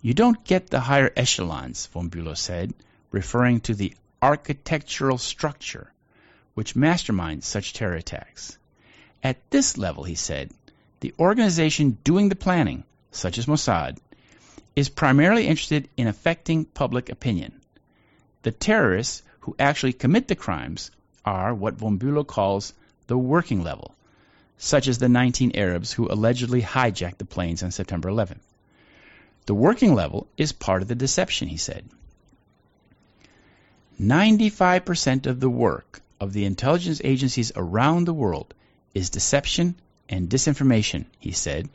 [0.02, 2.74] You don't get the higher echelons, von Bülow said,
[3.12, 5.92] referring to the architectural structure
[6.54, 8.58] which masterminds such terror attacks.
[9.22, 10.50] At this level, he said,
[10.98, 13.98] the organization doing the planning, such as Mossad,
[14.76, 17.52] is primarily interested in affecting public opinion.
[18.42, 20.90] The terrorists who actually commit the crimes
[21.24, 22.74] are what von Bülow calls
[23.06, 23.94] the working level,
[24.58, 28.44] such as the 19 Arabs who allegedly hijacked the planes on September 11th.
[29.46, 31.84] The working level is part of the deception, he said.
[34.00, 38.52] 95% of the work of the intelligence agencies around the world
[38.92, 39.74] is deception
[40.08, 41.68] and disinformation, he said,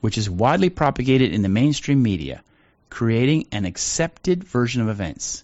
[0.00, 2.42] which is widely propagated in the mainstream media,
[2.90, 5.42] creating an accepted version of events.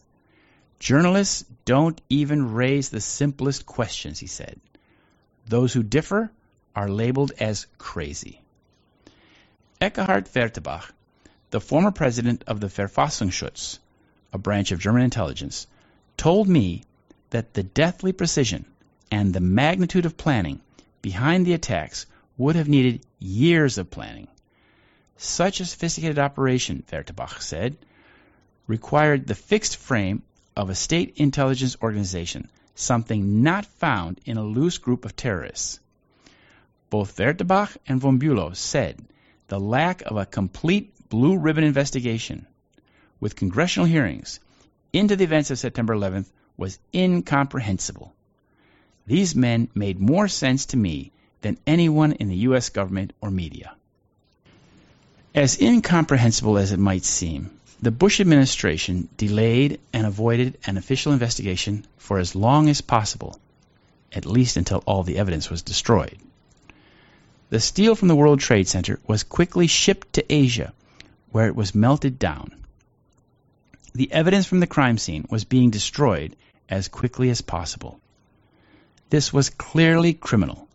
[0.78, 4.60] Journalists don't even raise the simplest questions, he said.
[5.46, 6.30] Those who differ
[6.74, 8.40] are labeled as crazy.
[9.80, 10.92] Eckart Werthebach,
[11.50, 13.78] the former president of the Verfassungsschutz,
[14.32, 15.66] a branch of German intelligence,
[16.16, 16.84] told me
[17.30, 18.64] that the deathly precision
[19.10, 20.60] and the magnitude of planning
[21.02, 22.06] behind the attacks
[22.38, 24.28] would have needed years of planning.
[25.24, 27.76] Such a sophisticated operation, Werthebach said,
[28.66, 30.24] required the fixed frame
[30.56, 35.78] of a state intelligence organization, something not found in a loose group of terrorists.
[36.90, 38.98] Both Werthebach and von Bülow said
[39.46, 42.48] the lack of a complete blue ribbon investigation
[43.20, 44.40] with congressional hearings
[44.92, 48.12] into the events of September 11th was incomprehensible.
[49.06, 52.70] These men made more sense to me than anyone in the U.S.
[52.70, 53.76] government or media.
[55.34, 61.86] As incomprehensible as it might seem, the Bush administration delayed and avoided an official investigation
[61.96, 63.40] for as long as possible,
[64.12, 66.18] at least until all the evidence was destroyed.
[67.48, 70.74] The steel from the World Trade Center was quickly shipped to Asia,
[71.30, 72.52] where it was melted down.
[73.94, 76.36] The evidence from the crime scene was being destroyed
[76.68, 77.98] as quickly as possible.
[79.08, 80.68] This was clearly criminal,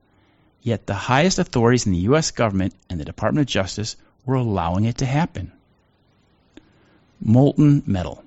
[0.63, 2.32] yet the highest authorities in the U.S.
[2.32, 5.52] government and the Department of Justice were allowing it to happen.
[7.20, 8.24] Molten metal.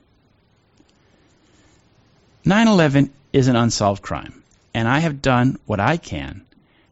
[2.44, 4.42] 9 11 is an unsolved crime,
[4.74, 6.42] and I have done what I can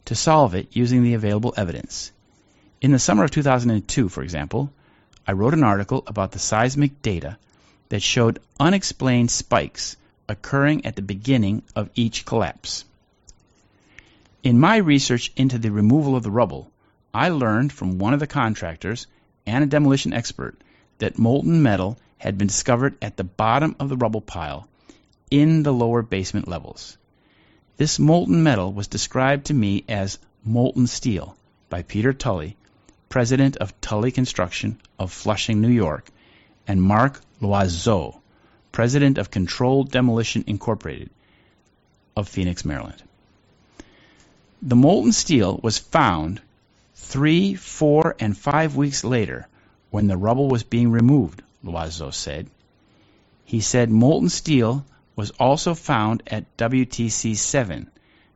[0.04, 2.12] to solve it using the available evidence.
[2.80, 4.70] In the summer of 2002, for example,
[5.26, 7.38] I wrote an article about the seismic data
[7.88, 9.96] that showed unexplained spikes
[10.28, 12.84] occurring at the beginning of each collapse.
[14.42, 16.70] In my research into the removal of the rubble,
[17.14, 19.06] I learned from one of the contractors
[19.46, 20.56] and a demolition expert
[20.98, 24.68] that molten metal had been discovered at the bottom of the rubble pile
[25.30, 26.98] in the lower basement levels.
[27.76, 31.36] This molten metal was described to me as molten steel
[31.70, 32.56] by Peter Tully,
[33.08, 36.10] president of Tully Construction of Flushing, New York,
[36.66, 38.20] and Mark Loizeaux,
[38.72, 41.10] president of Controlled Demolition Incorporated
[42.16, 43.02] of Phoenix, Maryland.
[44.60, 46.42] The molten steel was found
[47.08, 49.48] three, four, and five weeks later
[49.88, 52.50] when the rubble was being removed, Loizeaux said.
[53.46, 54.84] He said molten steel
[55.16, 57.90] was also found at WTC 7,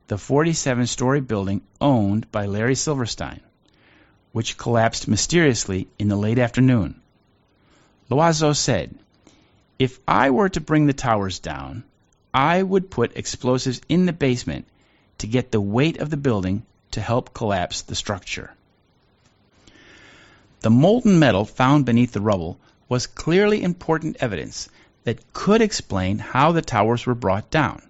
[0.09, 3.41] the 47 story building owned by Larry Silverstein,
[4.33, 6.99] which collapsed mysteriously in the late afternoon.
[8.09, 8.95] Loizeaux said,
[9.79, 11.85] if I were to bring the towers down,
[12.33, 14.67] I would put explosives in the basement
[15.19, 18.55] to get the weight of the building to help collapse the structure.
[20.63, 22.57] The molten metal found beneath the rubble
[22.89, 24.69] was clearly important evidence
[25.03, 27.83] that could explain how the towers were brought down.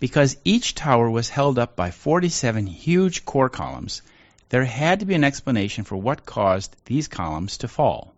[0.00, 4.00] Because each tower was held up by 47 huge core columns,
[4.48, 8.14] there had to be an explanation for what caused these columns to fall.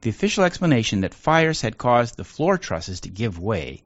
[0.00, 3.84] The official explanation that fires had caused the floor trusses to give way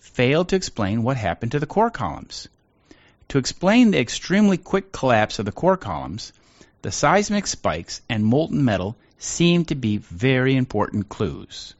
[0.00, 2.46] failed to explain what happened to the core columns.
[3.28, 6.34] To explain the extremely quick collapse of the core columns,
[6.82, 11.74] the seismic spikes and molten metal seemed to be very important clues.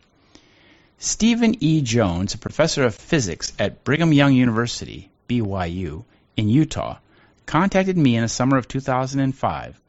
[0.98, 1.80] Stephen E.
[1.80, 6.04] Jones, a professor of physics at Brigham Young University, BYU,
[6.36, 6.98] in Utah,
[7.46, 9.80] contacted me in the summer of 2005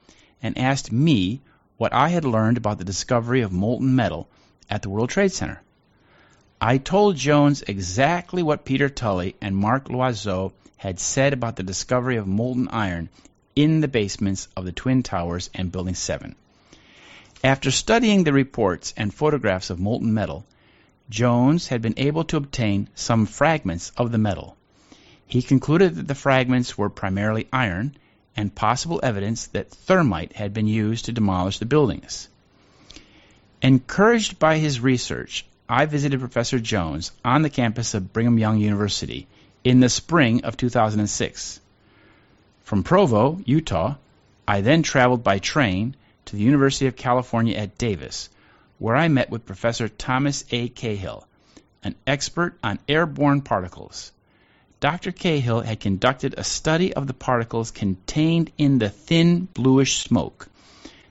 [0.43, 1.41] and asked me
[1.78, 4.28] what I had learned about the discovery of molten metal
[4.70, 5.62] at the World Trade Center.
[6.62, 12.18] I told Jones exactly what Peter Tully and Mark Loizeaux had said about the discovery
[12.18, 13.10] of molten iron
[13.55, 16.35] in the basements of the Twin Towers and Building 7.
[17.43, 20.45] After studying the reports and photographs of molten metal,
[21.09, 24.57] Jones had been able to obtain some fragments of the metal.
[25.25, 27.95] He concluded that the fragments were primarily iron
[28.35, 32.27] and possible evidence that thermite had been used to demolish the buildings.
[33.61, 39.27] Encouraged by his research, I visited Professor Jones on the campus of Brigham Young University
[39.63, 41.59] in the spring of 2006.
[42.70, 43.95] From Provo, Utah,
[44.47, 45.95] I then traveled by train
[46.26, 48.30] to the University of California at Davis,
[48.78, 50.70] where I met with Professor Thomas A.
[50.70, 51.26] Cahill,
[51.82, 54.11] an expert on airborne particles.
[54.80, 55.11] Dr.
[55.11, 60.47] Cahill had conducted a study of the particles contained in the thin bluish smoke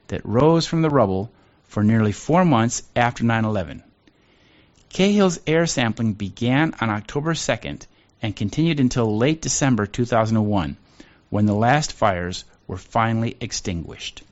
[0.07, 1.29] that rose from the rubble
[1.67, 3.83] for nearly four months after 9 11.
[4.91, 7.85] Cahill's air sampling began on October 2nd
[8.23, 10.77] and continued until late December 2001,
[11.31, 14.23] when the last fires were finally extinguished.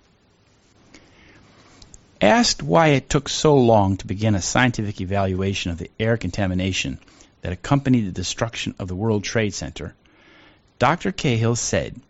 [2.21, 6.99] Asked why it took so long to begin a scientific evaluation of the air contamination
[7.43, 9.95] that accompanied the destruction of the World Trade Center,
[10.79, 11.13] Dr.
[11.13, 12.01] Cahill said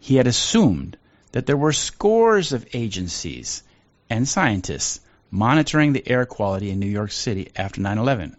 [0.00, 0.96] he had assumed
[1.32, 3.62] that there were scores of agencies
[4.10, 8.36] and scientists monitoring the air quality in New York City after 9 11.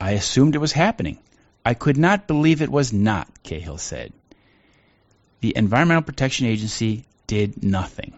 [0.00, 1.18] I assumed it was happening.
[1.64, 4.12] I could not believe it was not, Cahill said.
[5.40, 8.12] The Environmental Protection Agency did nothing.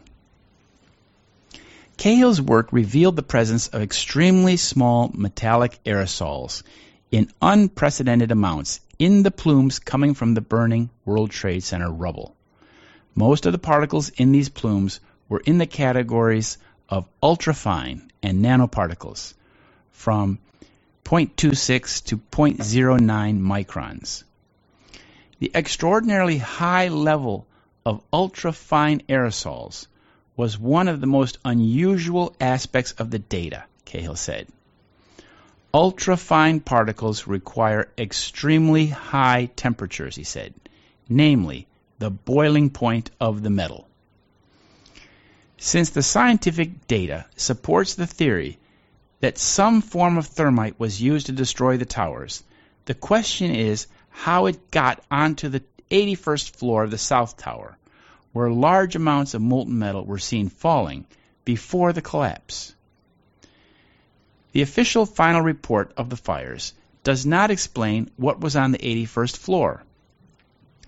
[1.97, 6.65] Cahill's work revealed the presence of extremely small metallic aerosols
[7.13, 12.35] in unprecedented amounts in the plumes coming from the burning World Trade Center rubble.
[13.15, 14.99] Most of the particles in these plumes
[15.29, 16.59] were in the categories
[16.89, 19.35] of ultrafine and nanoparticles
[19.93, 20.39] from
[21.05, 24.25] 0.26 to 0.09 microns.
[25.43, 27.49] The extraordinarily high level
[27.85, 29.89] of ultrafine aerosols
[30.37, 34.47] was one of the most unusual aspects of the data, Cahill said.
[35.75, 40.55] Ultrafine particles require extremely high temperatures, he said,
[41.09, 41.67] namely
[41.99, 43.89] the boiling point of the metal.
[45.59, 48.61] Since the scientific data supports the theory
[49.19, 52.45] that some form of thermite was used to destroy the towers,
[52.85, 57.77] the question is how it got onto the 81st floor of the South Tower,
[58.33, 61.05] where large amounts of molten metal were seen falling
[61.45, 62.75] before the collapse.
[64.53, 66.73] The official final report of the fires
[67.05, 69.83] does not explain what was on the 81st floor,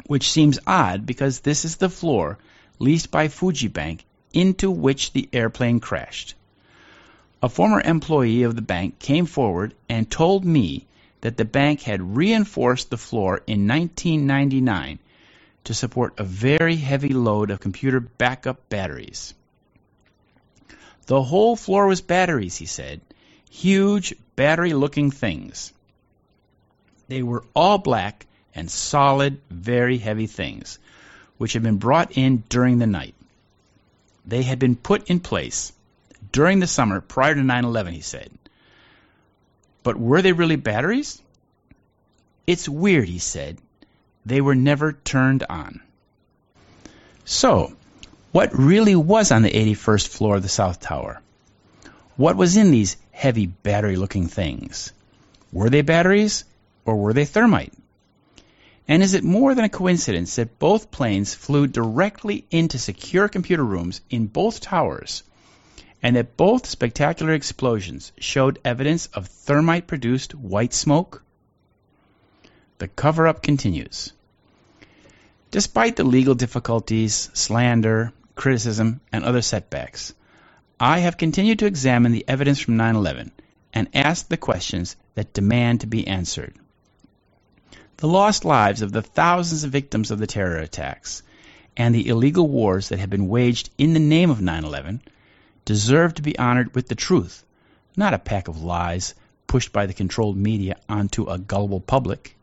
[0.07, 2.39] which seems odd because this is the floor
[2.79, 6.35] leased by Fuji Bank into which the airplane crashed.
[7.43, 10.87] A former employee of the bank came forward and told me
[11.25, 14.99] that the bank had reinforced the floor in 1999
[15.65, 19.33] to support a very heavy load of computer backup batteries.
[21.07, 23.01] The whole floor was batteries, he said.
[23.51, 25.73] Huge battery looking things.
[27.09, 30.79] They were all black and solid, very heavy things,
[31.39, 33.15] which had been brought in during the night.
[34.27, 35.73] They had been put in place
[36.33, 38.31] during the summer prior to 9 11, he said.
[39.85, 41.23] But were they really batteries?
[42.47, 43.59] It's weird, he said.
[44.27, 45.81] They were never turned on.
[47.25, 47.77] So,
[48.33, 51.21] what really was on the 81st floor of the South Tower?
[52.17, 54.93] What was in these heavy battery looking things?
[55.53, 56.45] Were they batteries
[56.85, 57.73] or were they thermite?
[58.89, 63.65] And is it more than a coincidence that both planes flew directly into secure computer
[63.65, 65.23] rooms in both towers,
[66.05, 71.23] and that both spectacular explosions showed evidence of thermite produced white smoke?
[72.77, 74.13] The cover up continues.
[75.51, 80.13] Despite the legal difficulties, slander, criticism, and other setbacks,
[80.79, 83.33] I have continued to examine the evidence from 9 11
[83.73, 86.55] and ask the questions that demand to be answered
[87.97, 91.23] the lost lives of the thousands of victims of the terror attacks
[91.77, 95.01] and the illegal wars that have been waged in the name of 9 11
[95.65, 97.45] deserve to be honored with the truth,
[97.97, 99.15] not a pack of lies
[99.47, 102.37] pushed by the controlled media onto a gullible public.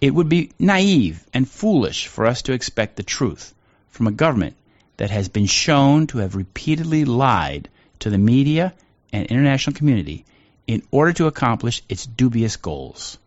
[0.00, 3.54] It would be naive and foolish for us to expect the truth
[3.90, 4.56] from a government
[4.96, 7.68] that has been shown to have repeatedly lied
[8.00, 8.74] to the media
[9.12, 10.24] and international community
[10.66, 13.18] in order to accomplish its dubious goals.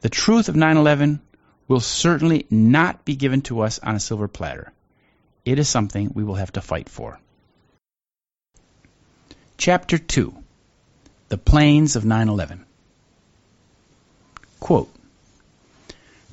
[0.00, 1.20] The truth of 9 11
[1.68, 4.72] will certainly not be given to us on a silver platter.
[5.44, 7.18] It is something we will have to fight for.
[9.58, 10.34] Chapter 2
[11.30, 12.66] The Planes of 9 11.
[14.60, 14.94] Quote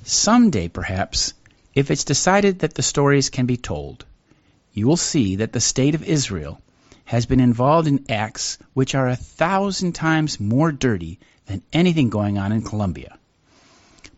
[0.03, 1.33] Someday, perhaps,
[1.73, 4.05] if it's decided that the stories can be told,
[4.73, 6.59] you will see that the State of Israel
[7.05, 12.37] has been involved in acts which are a thousand times more dirty than anything going
[12.37, 13.17] on in Colombia.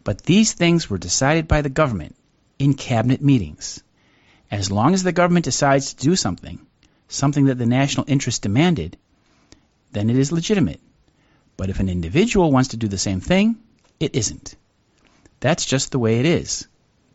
[0.03, 2.15] But these things were decided by the government
[2.57, 3.83] in cabinet meetings.
[4.49, 6.64] As long as the government decides to do something,
[7.07, 8.97] something that the national interest demanded,
[9.91, 10.79] then it is legitimate.
[11.57, 13.57] But if an individual wants to do the same thing,
[13.99, 14.55] it isn't.
[15.39, 16.67] That's just the way it is.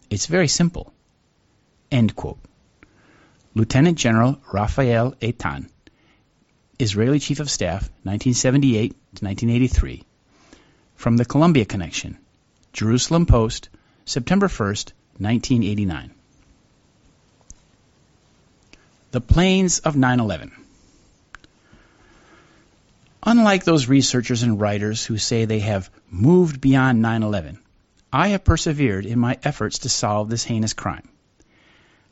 [0.08, 0.92] It's very simple.
[1.90, 2.38] End quote.
[3.54, 5.68] Lieutenant General Rafael Eitan,
[6.78, 10.04] Israeli Chief of Staff, 1978 to 1983.
[10.94, 12.16] From the Columbia Connection,
[12.72, 13.68] Jerusalem Post,
[14.04, 16.12] September 1st, 1989.
[19.12, 20.52] The Planes of 9 11.
[23.24, 27.58] Unlike those researchers and writers who say they have moved beyond 9 11,
[28.12, 31.08] I have persevered in my efforts to solve this heinous crime.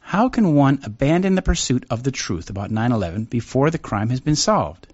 [0.00, 4.10] How can one abandon the pursuit of the truth about 9 11 before the crime
[4.10, 4.88] has been solved?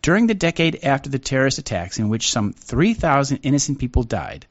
[0.00, 4.46] During the decade after the terrorist attacks, in which some 3,000 innocent people died,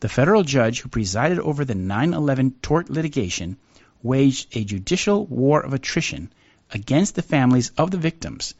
[0.00, 3.58] the federal judge who presided over the 9 11 tort litigation
[4.02, 6.32] waged a judicial war of attrition
[6.70, 8.54] against the families of the victims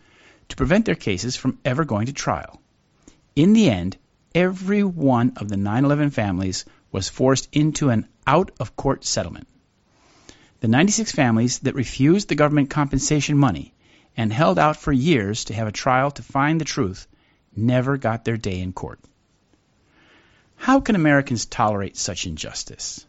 [0.49, 2.61] to prevent their cases from ever going to trial.
[3.37, 3.97] In the end,
[4.35, 9.47] every one of the 9 11 families was forced into an out of court settlement.
[10.61, 13.75] The 96 families that refused the government compensation money
[14.17, 17.07] and held out for years to have a trial to find the truth
[17.55, 18.99] never got their day in court.
[20.57, 23.07] How can Americans tolerate such injustice?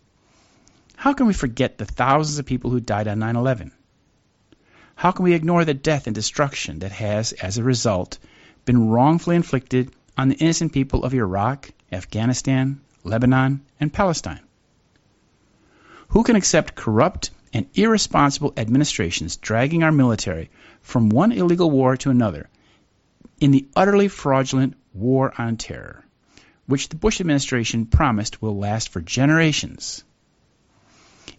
[0.99, 3.71] How can we forget the thousands of people who died on 9 11?
[4.95, 8.19] How can we ignore the death and destruction that has, as a result,
[8.65, 14.41] been wrongfully inflicted on the innocent people of Iraq, Afghanistan, Lebanon, and Palestine?
[16.09, 20.49] Who can accept corrupt and irresponsible administrations dragging our military
[20.81, 22.49] from one illegal war to another
[23.39, 26.03] in the utterly fraudulent war on terror,
[26.65, 30.03] which the Bush administration promised will last for generations?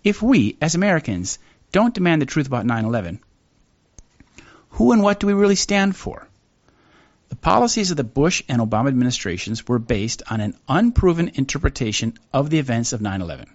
[0.04, 1.38] If we, as Americans,
[1.72, 3.20] don't demand the truth about 9 11,
[4.70, 6.26] who and what do we really stand for?
[7.28, 12.50] The policies of the Bush and Obama administrations were based on an unproven interpretation of
[12.50, 13.48] the events of 9 11.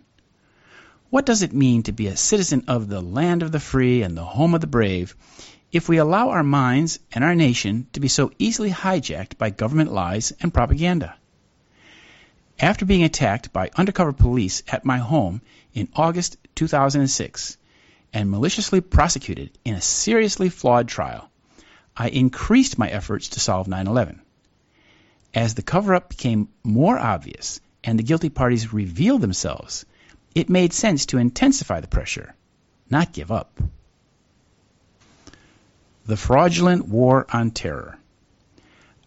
[1.10, 4.18] What does it mean to be a citizen of the land of the free and
[4.18, 5.16] the home of the brave
[5.72, 9.92] if we allow our minds and our nation to be so easily hijacked by government
[9.92, 11.16] lies and propaganda?
[12.60, 15.42] After being attacked by undercover police at my home
[15.76, 17.58] in August 2006
[18.14, 21.30] and maliciously prosecuted in a seriously flawed trial,
[21.96, 24.22] I increased my efforts to solve 9 11.
[25.34, 29.86] As the cover up became more obvious and the guilty parties revealed themselves,
[30.34, 32.34] it made sense to intensify the pressure,
[32.90, 33.62] not give up.
[36.06, 37.98] The fraudulent war on terror.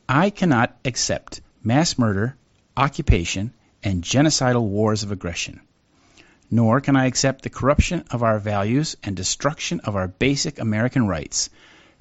[0.07, 2.37] I cannot accept mass murder,
[2.77, 5.61] occupation, and genocidal wars of aggression
[6.51, 11.07] nor can I accept the corruption of our values and destruction of our basic American
[11.07, 11.51] rights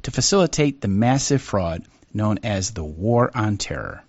[0.04, 1.84] to facilitate the massive fraud
[2.14, 4.04] known as the War on Terror.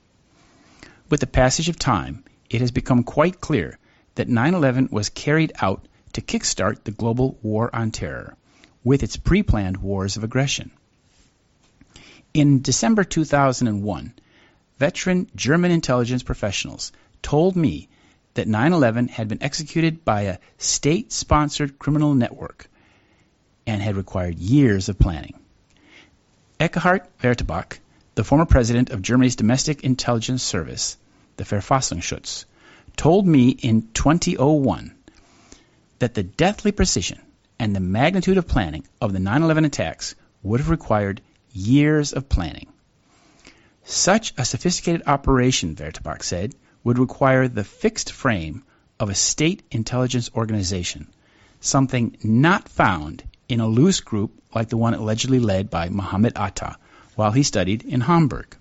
[1.11, 3.79] With the passage of time, it has become quite clear
[4.15, 8.37] that 9 11 was carried out to kickstart the global War on Terror,
[8.85, 10.71] with its pre planned wars of aggression.
[12.33, 14.13] In December 2001,
[14.79, 17.89] veteran German intelligence professionals told me
[18.35, 22.69] that 9 11 had been executed by a state sponsored criminal network
[23.67, 25.39] and had required years of planning.
[26.61, 27.79] Eckart Werthebach,
[28.15, 30.97] the former president of Germany's domestic intelligence service,
[31.37, 32.47] the Verfassungsschutz,
[32.97, 34.95] told me in 2001
[36.01, 37.21] that the deathly precision
[37.59, 41.21] and the magnitude of planning of the 9 11 attacks would have required
[41.53, 42.67] years of planning.
[43.85, 46.55] Such a sophisticated operation, Werthebach said,
[46.89, 48.65] would require the fixed frame
[48.99, 51.07] of a state intelligence organization,
[51.61, 56.79] something not found in a loose group like the one allegedly led by Mohammed Atta
[57.15, 58.57] while he studied in Hamburg.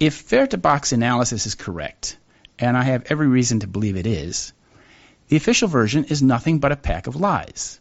[0.00, 2.16] If Werthebach's analysis is correct,
[2.58, 4.54] and I have every reason to believe it is,
[5.28, 7.78] the official version is nothing but a pack of lies.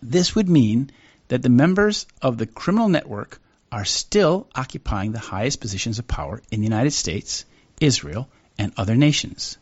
[0.00, 0.92] This would mean
[1.26, 3.40] that the members of the criminal network
[3.72, 7.44] are still occupying the highest positions of power in the United States,
[7.80, 9.58] Israel, and other nations.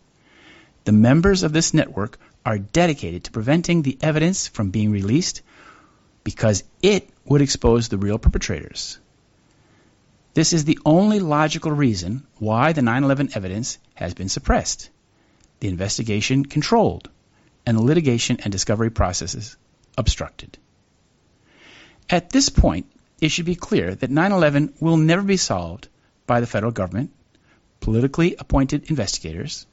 [0.84, 5.42] The members of this network are dedicated to preventing the evidence from being released
[6.24, 8.98] because it would expose the real perpetrators.
[10.34, 14.88] This is the only logical reason why the 9 11 evidence has been suppressed,
[15.60, 17.10] the investigation controlled,
[17.66, 19.56] and the litigation and discovery processes
[19.96, 20.56] obstructed.
[22.08, 22.86] At this point,
[23.20, 25.88] it should be clear that 9 11 will never be solved
[26.26, 27.10] by the federal government,
[27.80, 29.66] politically appointed investigators,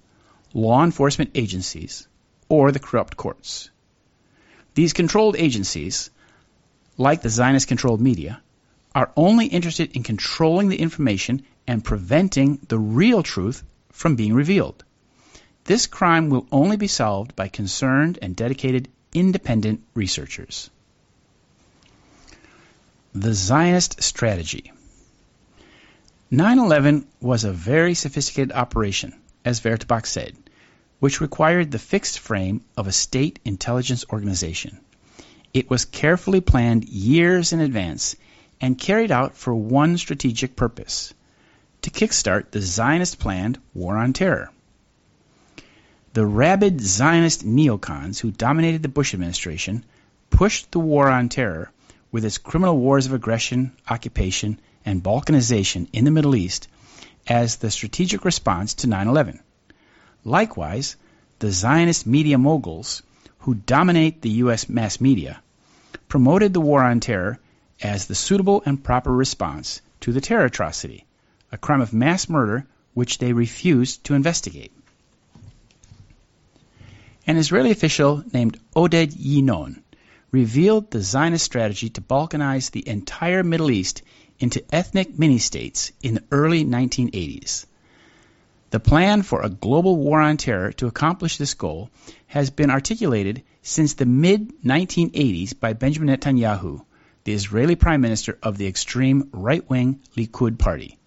[0.53, 2.07] law enforcement agencies,
[2.49, 3.69] or the corrupt courts.
[4.73, 6.09] These controlled agencies,
[6.97, 8.41] like the Zionist controlled media,
[8.93, 14.83] are only interested in controlling the information and preventing the real truth from being revealed.
[15.65, 20.69] This crime will only be solved by concerned and dedicated independent researchers.
[23.17, 24.73] The Zionist Strategy
[26.29, 29.13] 9 11 was a very sophisticated operation,
[29.45, 30.35] as Werthebach said,
[30.99, 34.81] which required the fixed frame of a state intelligence organization.
[35.53, 38.17] It was carefully planned years in advance
[38.59, 41.13] and carried out for one strategic purpose
[41.83, 44.51] to kickstart the Zionist planned War on Terror.
[46.11, 49.85] The rabid Zionist neocons who dominated the Bush administration
[50.29, 51.71] pushed the War on Terror
[52.15, 56.65] with its criminal wars of aggression, occupation, and balkanization in the Middle East
[57.27, 59.41] as the strategic response to 9 11.
[60.23, 60.95] Likewise,
[61.39, 63.03] the Zionist media moguls,
[63.39, 64.69] who dominate the U.S.
[64.69, 65.41] mass media,
[66.07, 67.37] promoted the war on terror
[67.81, 71.03] as the suitable and proper response to the terror atrocity,
[71.51, 74.71] a crime of mass murder which they refused to investigate.
[77.27, 79.81] An Israeli official named Oded Yinon
[80.35, 84.01] revealed the Zionist strategy to balkanize the entire Middle East
[84.37, 87.65] into ethnic mini-states in the early 1980s.
[88.69, 91.89] The plan for a global war on terror to accomplish this goal
[92.27, 96.83] has been articulated since the mid 1980s by Benjamin Netanyahu,
[97.23, 100.97] the Israeli Prime Minister of the extreme right wing Likud party.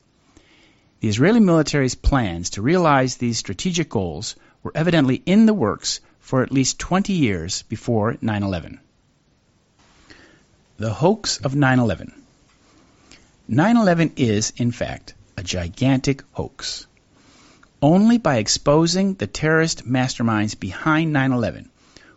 [1.01, 6.43] The Israeli military's plans to realize these strategic goals were evidently in the works for
[6.43, 8.81] at least 20 years before 9 11.
[10.81, 12.13] The hoax of 9 11.
[13.49, 16.87] 9 11 is, in fact, a gigantic hoax.
[17.83, 21.69] Only by exposing the terrorist masterminds behind 9 11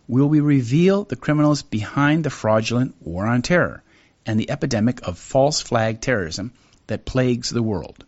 [0.06, 3.82] will we reveal the criminals behind the fraudulent war on terror
[4.24, 6.52] and the epidemic of false flag terrorism
[6.86, 8.04] that plagues the world.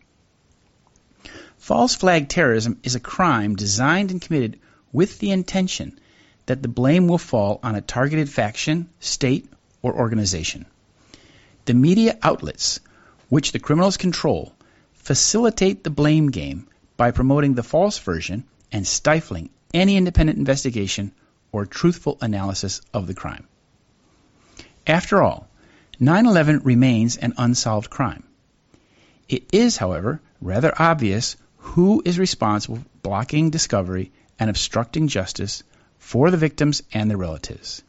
[1.59, 4.61] False flag terrorism is a crime designed and committed
[4.93, 5.99] with the intention
[6.47, 9.49] that the blame will fall on a targeted faction, state,
[9.85, 10.65] or organization.
[11.67, 12.81] The media outlets
[13.29, 14.55] which the criminals control,
[14.93, 16.67] facilitate the blame game
[16.97, 21.13] by promoting the false version and stifling any independent investigation
[21.53, 23.47] or truthful analysis of the crime.
[24.87, 25.49] After all,
[26.01, 28.25] 9 11 remains an unsolved crime.
[29.29, 35.63] It is, however, rather obvious who is responsible for blocking discovery and obstructing justice
[35.99, 37.83] for the victims and their relatives.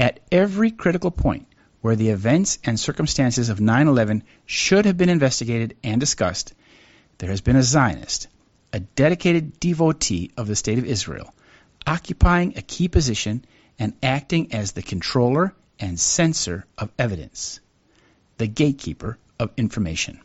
[0.00, 1.46] At every critical point,
[1.82, 6.54] where the events and circumstances of 9 11 should have been investigated and discussed,
[7.18, 8.26] there has been a Zionist,
[8.72, 11.34] a dedicated devotee of the State of Israel,
[11.86, 13.44] occupying a key position
[13.78, 17.60] and acting as the controller and censor of evidence,
[18.38, 20.18] the gatekeeper of information.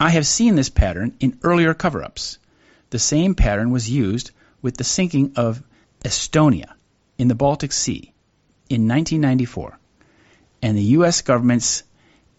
[0.00, 2.38] I have seen this pattern in earlier cover ups.
[2.90, 5.62] The same pattern was used with the sinking of
[6.04, 6.74] Estonia
[7.18, 8.12] in the Baltic Sea
[8.70, 9.78] in 1994
[10.62, 11.22] and the U.S.
[11.22, 11.82] government's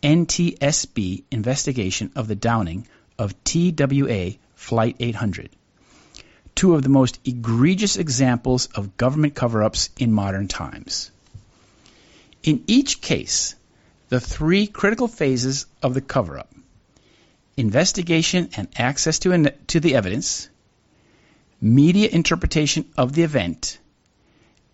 [0.02, 5.50] NTSB investigation of the downing of TWA Flight 800,
[6.56, 11.12] two of the most egregious examples of government cover ups in modern times.
[12.44, 13.56] In each case,
[14.08, 16.54] the three critical phases of the cover up
[17.58, 20.50] investigation and access to, to the evidence,
[21.60, 23.78] media interpretation of the event,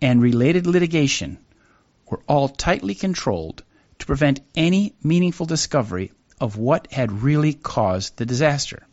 [0.00, 1.38] and related litigation
[2.08, 3.62] were all tightly controlled
[3.98, 8.86] to prevent any meaningful discovery of what had really caused the disaster.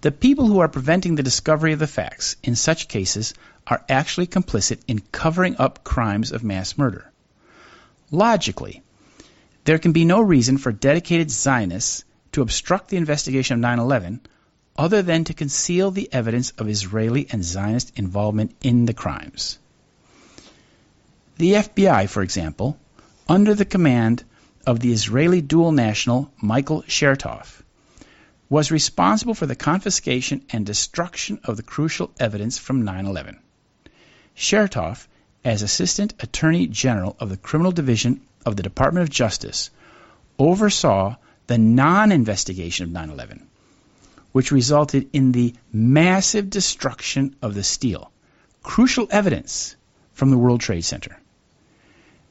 [0.00, 3.34] The people who are preventing the discovery of the facts in such cases
[3.66, 7.12] are actually complicit in covering up crimes of mass murder.
[8.10, 8.82] Logically,
[9.64, 14.20] there can be no reason for dedicated Zionists to obstruct the investigation of 9 11
[14.76, 19.58] other than to conceal the evidence of Israeli and Zionist involvement in the crimes.
[21.36, 22.78] The FBI, for example,
[23.28, 24.24] under the command
[24.66, 27.62] of the Israeli dual national Michael Chertoff,
[28.48, 33.38] was responsible for the confiscation and destruction of the crucial evidence from 9 11.
[34.36, 35.08] Chertoff,
[35.44, 39.70] as Assistant Attorney General of the Criminal Division of the Department of Justice,
[40.38, 41.16] oversaw
[41.46, 43.46] the non investigation of 9 11,
[44.32, 48.10] which resulted in the massive destruction of the steel,
[48.62, 49.76] crucial evidence
[50.12, 51.18] from the World Trade Center.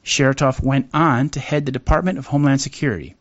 [0.04, 3.14] Chertoff went on to head the Department of Homeland Security,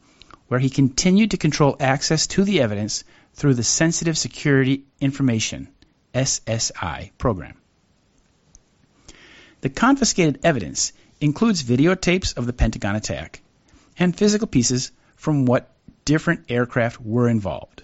[0.48, 3.04] where he continued to control access to the evidence
[3.34, 5.70] through the Sensitive Security Information
[6.14, 7.56] SSI program.
[9.62, 13.42] The confiscated evidence includes videotapes of the Pentagon attack
[13.98, 15.72] and physical pieces from what
[16.04, 17.84] different aircraft were involved.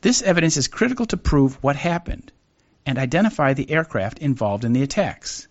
[0.00, 2.30] This evidence is critical to prove what happened
[2.86, 5.48] and identify the aircraft involved in the attacks.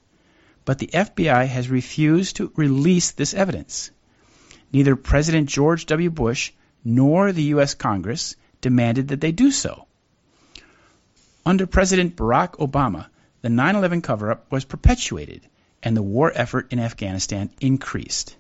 [0.64, 3.92] But the FBI has refused to release this evidence.
[4.72, 6.10] Neither President George W.
[6.10, 6.52] Bush
[6.84, 7.74] nor the U.S.
[7.74, 9.86] Congress demanded that they do so.
[11.46, 13.08] Under President Barack Obama,
[13.42, 15.42] the 9 11 cover up was perpetuated
[15.84, 18.36] and the war effort in Afghanistan increased.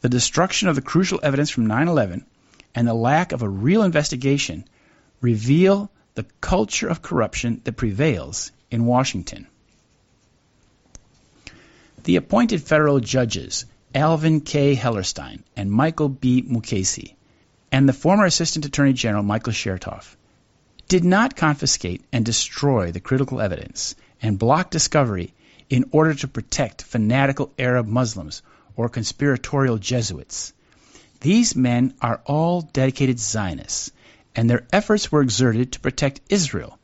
[0.00, 2.24] The destruction of the crucial evidence from 9 11
[2.74, 4.64] and the lack of a real investigation
[5.24, 9.46] reveal the culture of corruption that prevails in Washington.
[12.04, 13.64] The appointed federal judges,
[13.94, 14.76] Alvin K.
[14.76, 16.42] Hellerstein and Michael B.
[16.42, 17.14] Mukasey,
[17.72, 20.14] and the former Assistant Attorney General Michael Chertoff,
[20.88, 25.32] did not confiscate and destroy the critical evidence and block discovery
[25.70, 28.42] in order to protect fanatical Arab Muslims
[28.76, 30.52] or conspiratorial Jesuits.
[31.20, 33.90] These men are all dedicated Zionists,
[34.34, 36.78] and their efforts were exerted to protect Israel,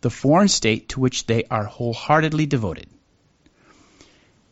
[0.00, 2.86] the foreign state to which they are wholeheartedly devoted.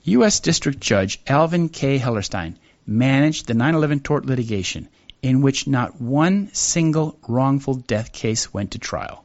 [0.05, 0.41] U.S.
[0.41, 1.99] District Judge Alvin K.
[1.99, 4.89] Hellerstein managed the 9 11 tort litigation
[5.23, 9.25] in which not one single wrongful death case went to trial.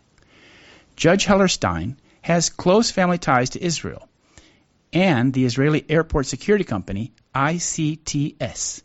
[0.96, 4.10] Judge Hellerstein has close family ties to Israel
[4.92, 8.84] and the Israeli airport security company ICTS,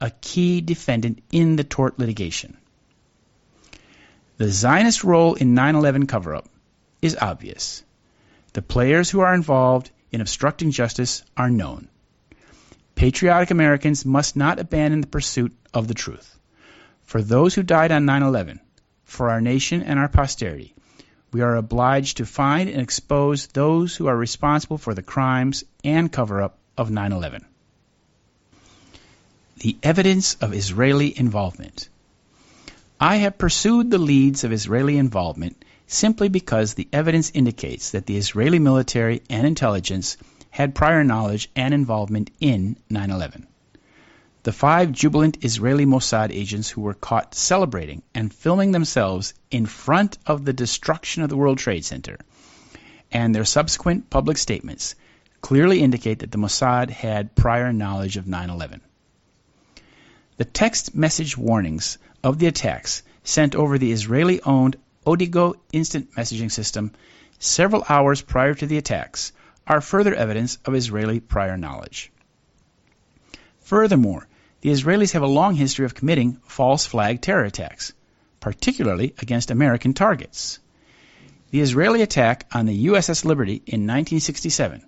[0.00, 2.56] a key defendant in the tort litigation.
[4.40, 6.48] The Zionist role in 9 11 cover up
[7.02, 7.84] is obvious.
[8.54, 11.88] The players who are involved in obstructing justice are known.
[12.94, 16.38] Patriotic Americans must not abandon the pursuit of the truth.
[17.02, 18.60] For those who died on 9 11,
[19.04, 20.74] for our nation and our posterity,
[21.34, 26.10] we are obliged to find and expose those who are responsible for the crimes and
[26.10, 27.44] cover up of 9 11.
[29.58, 31.90] The evidence of Israeli involvement.
[33.02, 38.18] I have pursued the leads of Israeli involvement simply because the evidence indicates that the
[38.18, 40.18] Israeli military and intelligence
[40.50, 43.46] had prior knowledge and involvement in 9 11.
[44.42, 50.18] The five jubilant Israeli Mossad agents who were caught celebrating and filming themselves in front
[50.26, 52.18] of the destruction of the World Trade Center
[53.10, 54.94] and their subsequent public statements
[55.40, 58.82] clearly indicate that the Mossad had prior knowledge of 9 11.
[60.36, 66.50] The text message warnings of the attacks sent over the Israeli owned Odigo instant messaging
[66.50, 66.92] system
[67.38, 69.32] several hours prior to the attacks
[69.66, 72.12] are further evidence of Israeli prior knowledge.
[73.60, 74.26] Furthermore,
[74.60, 77.92] the Israelis have a long history of committing false flag terror attacks,
[78.40, 80.58] particularly against American targets.
[81.50, 84.84] The Israeli attack on the USS Liberty in 1967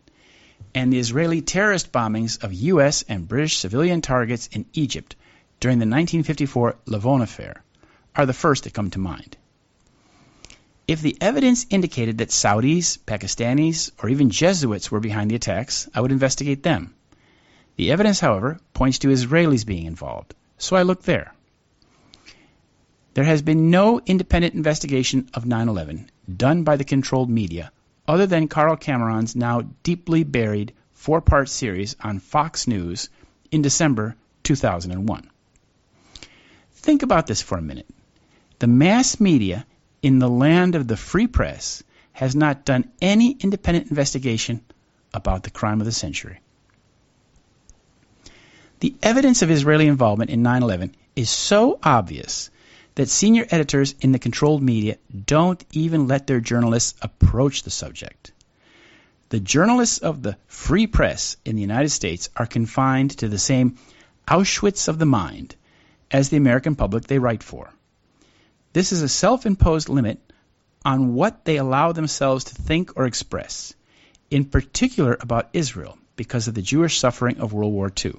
[0.74, 3.04] and the Israeli terrorist bombings of U.S.
[3.08, 5.16] and British civilian targets in Egypt
[5.62, 7.62] during the 1954 Lavon affair
[8.16, 9.36] are the first that come to mind.
[10.88, 16.00] If the evidence indicated that Saudis, Pakistanis, or even Jesuits were behind the attacks, I
[16.00, 16.94] would investigate them.
[17.76, 21.32] The evidence, however, points to Israelis being involved, so I looked there.
[23.14, 27.70] There has been no independent investigation of 9 11 done by the controlled media
[28.08, 33.10] other than Carl Cameron's now deeply buried four part series on Fox News
[33.52, 35.28] in December 2001.
[36.82, 37.86] Think about this for a minute.
[38.58, 39.64] The mass media
[40.02, 44.60] in the land of the free press has not done any independent investigation
[45.14, 46.40] about the crime of the century.
[48.80, 52.50] The evidence of Israeli involvement in 9 11 is so obvious
[52.96, 58.32] that senior editors in the controlled media don't even let their journalists approach the subject.
[59.28, 63.78] The journalists of the free press in the United States are confined to the same
[64.26, 65.54] Auschwitz of the mind
[66.12, 67.70] as the American public they write for.
[68.74, 70.20] This is a self imposed limit
[70.84, 73.74] on what they allow themselves to think or express,
[74.30, 78.14] in particular about Israel because of the Jewish suffering of World War II.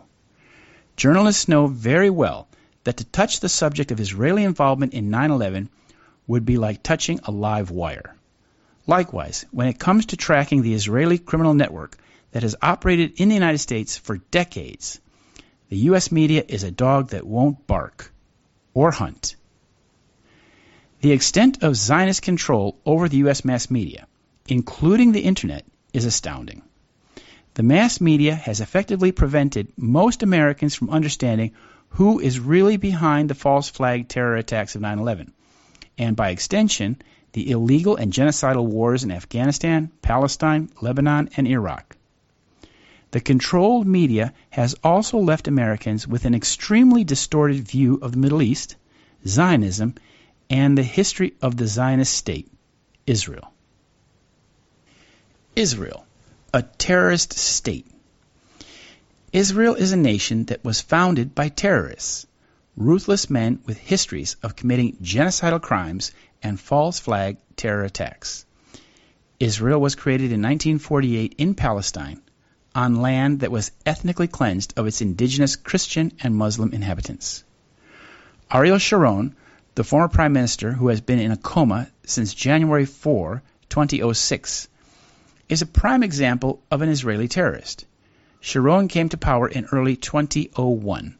[0.95, 2.47] Journalists know very well
[2.83, 5.69] that to touch the subject of Israeli involvement in 9 11
[6.27, 8.15] would be like touching a live wire.
[8.87, 11.97] Likewise, when it comes to tracking the Israeli criminal network
[12.31, 14.99] that has operated in the United States for decades,
[15.73, 16.11] the U.S.
[16.11, 18.13] media is a dog that won't bark
[18.75, 19.35] or hunt.
[21.01, 23.43] The extent of Zionist control over the U.S.
[23.43, 24.05] mass media,
[24.47, 26.61] including the Internet, is astounding.
[27.55, 31.53] The mass media has effectively prevented most Americans from understanding
[31.89, 35.33] who is really behind the false flag terror attacks of 9 11,
[35.97, 37.01] and by extension,
[37.31, 41.97] the illegal and genocidal wars in Afghanistan, Palestine, Lebanon, and Iraq.
[43.13, 48.41] The controlled media has also left Americans with an extremely distorted view of the Middle
[48.41, 48.75] East,
[49.27, 49.93] Zionism,
[50.49, 52.49] and the history of the Zionist state,
[53.05, 53.53] Israel.
[55.55, 56.07] Israel,
[56.55, 57.85] a terrorist state.
[59.31, 62.25] Israel is a nation that was founded by terrorists,
[62.75, 66.11] ruthless men with histories of committing genocidal crimes
[66.41, 68.43] and false flag terror attacks.
[69.39, 72.19] Israel was created in 1948 in Palestine
[72.75, 77.43] on land that was ethnically cleansed of its indigenous Christian and Muslim inhabitants.
[78.51, 79.35] Ariel Sharon,
[79.75, 84.67] the former prime minister who has been in a coma since January 4, 2006,
[85.49, 87.85] is a prime example of an Israeli terrorist.
[88.39, 91.17] Sharon came to power in early 2001,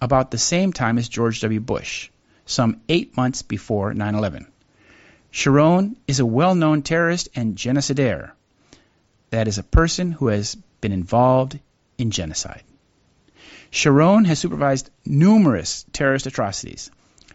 [0.00, 1.60] about the same time as George W.
[1.60, 2.10] Bush,
[2.46, 4.46] some eight months before 9 11.
[5.30, 8.32] Sharon is a well known terrorist and genocidaire.
[9.30, 11.58] That is, a person who has been involved
[11.96, 12.62] in genocide.
[13.70, 16.90] Sharon has supervised numerous terrorist atrocities,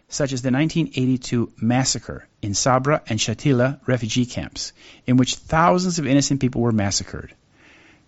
[0.07, 4.71] such as the 1982 massacre in Sabra and Shatila refugee camps,
[5.07, 7.33] in which thousands of innocent people were massacred.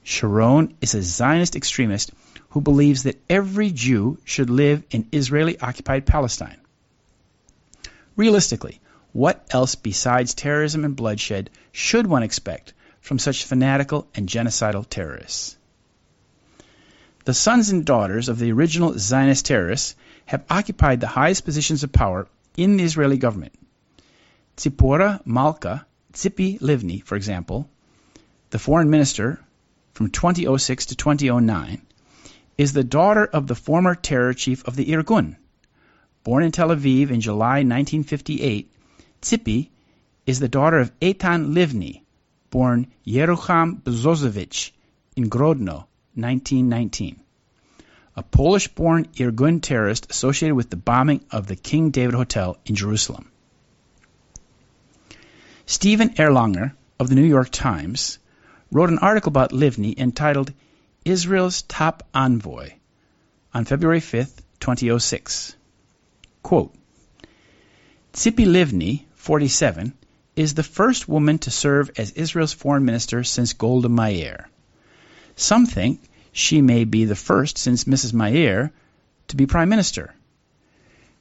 [0.04, 2.12] Sharon is a Zionist extremist
[2.50, 6.60] who believes that every Jew should live in Israeli occupied Palestine.
[8.16, 8.80] Realistically,
[9.12, 15.58] what else besides terrorism and bloodshed should one expect from such fanatical and genocidal terrorists.
[17.26, 19.96] The sons and daughters of the original Zionist terrorists
[20.26, 23.54] have occupied the highest positions of power in the Israeli government.
[24.58, 27.70] Tzipora Malka Tzipi Livni, for example,
[28.50, 29.40] the foreign minister
[29.94, 31.82] from 2006 to 2009,
[32.58, 35.36] is the daughter of the former terror chief of the Irgun.
[36.24, 38.72] Born in Tel Aviv in July 1958,
[39.22, 39.70] Tzipi
[40.26, 42.02] is the daughter of Eitan Livni,
[42.52, 44.72] born Yerucham Bzozowicz
[45.16, 47.20] in Grodno, 1919.
[48.16, 53.32] A Polish-born Irgun terrorist associated with the bombing of the King David Hotel in Jerusalem.
[55.66, 58.20] Stephen Erlanger of the New York Times
[58.72, 60.54] wrote an article about Livni entitled
[61.06, 62.74] Israel's Top Envoy
[63.54, 64.30] on February 5,
[64.60, 65.56] 2006.
[66.44, 66.76] Quote,
[68.14, 69.94] Tzipi Livni, 47,
[70.42, 74.50] is the first woman to serve as Israel's foreign minister since Golda Meir.
[75.36, 78.12] Some think she may be the first since Mrs.
[78.12, 78.72] Meir
[79.28, 80.16] to be prime minister.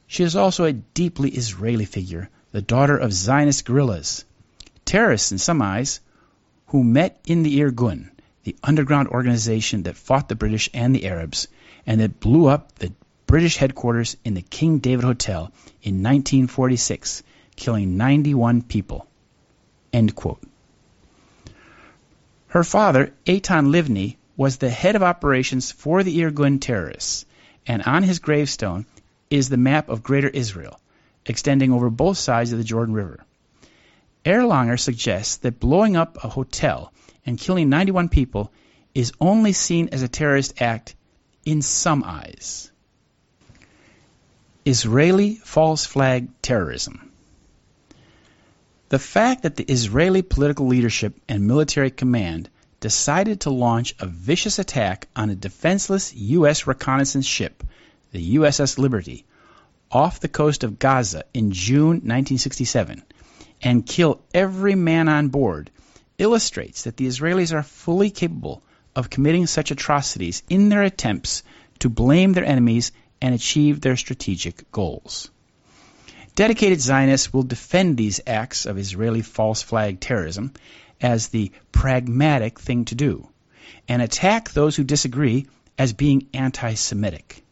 [0.07, 4.25] She is also a deeply Israeli figure, the daughter of Zionist guerrillas,
[4.85, 5.99] terrorists in some eyes,
[6.69, 8.09] who met in the Irgun,
[8.43, 11.47] the underground organization that fought the British and the Arabs,
[11.85, 12.91] and that blew up the
[13.27, 15.51] British headquarters in the King David Hotel
[15.83, 17.21] in 1946
[17.55, 19.05] killing 91 people.
[22.47, 27.25] Her father, Eitan Livni, was the head of operations for the Irgun terrorists,
[27.67, 28.85] and on his gravestone
[29.29, 30.79] is the map of Greater Israel,
[31.25, 33.23] extending over both sides of the Jordan River.
[34.25, 36.91] Erlanger suggests that blowing up a hotel
[37.25, 38.51] and killing 91 people
[38.93, 40.95] is only seen as a terrorist act
[41.45, 42.71] in some eyes.
[44.65, 47.10] Israeli false flag terrorism.
[48.91, 52.49] The fact that the Israeli political leadership and military command
[52.81, 56.67] decided to launch a vicious attack on a defenseless U.S.
[56.67, 57.63] reconnaissance ship,
[58.11, 59.23] the USS Liberty,
[59.93, 63.01] off the coast of Gaza in June 1967
[63.61, 65.71] and kill every man on board
[66.17, 68.61] illustrates that the Israelis are fully capable
[68.93, 71.43] of committing such atrocities in their attempts
[71.79, 75.31] to blame their enemies and achieve their strategic goals.
[76.33, 80.53] Dedicated Zionists will defend these acts of Israeli false flag terrorism
[81.01, 83.27] as the pragmatic thing to do
[83.87, 87.43] and attack those who disagree as being anti Semitic.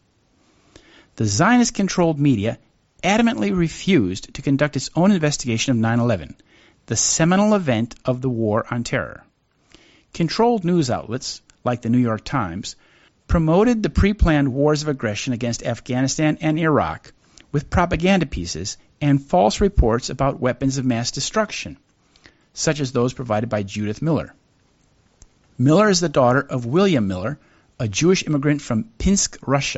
[1.16, 2.58] The Zionist controlled media
[3.04, 6.36] adamantly refused to conduct its own investigation of 9 11,
[6.86, 9.24] the seminal event of the war on terror.
[10.14, 12.76] Controlled news outlets, like the New York Times,
[13.26, 17.12] promoted the pre planned wars of aggression against Afghanistan and Iraq
[17.52, 21.76] with propaganda pieces and false reports about weapons of mass destruction,
[22.52, 24.34] such as those provided by Judith Miller.
[25.58, 27.38] Miller is the daughter of William Miller,
[27.78, 29.68] a Jewish immigrant from Pinsk, Russia,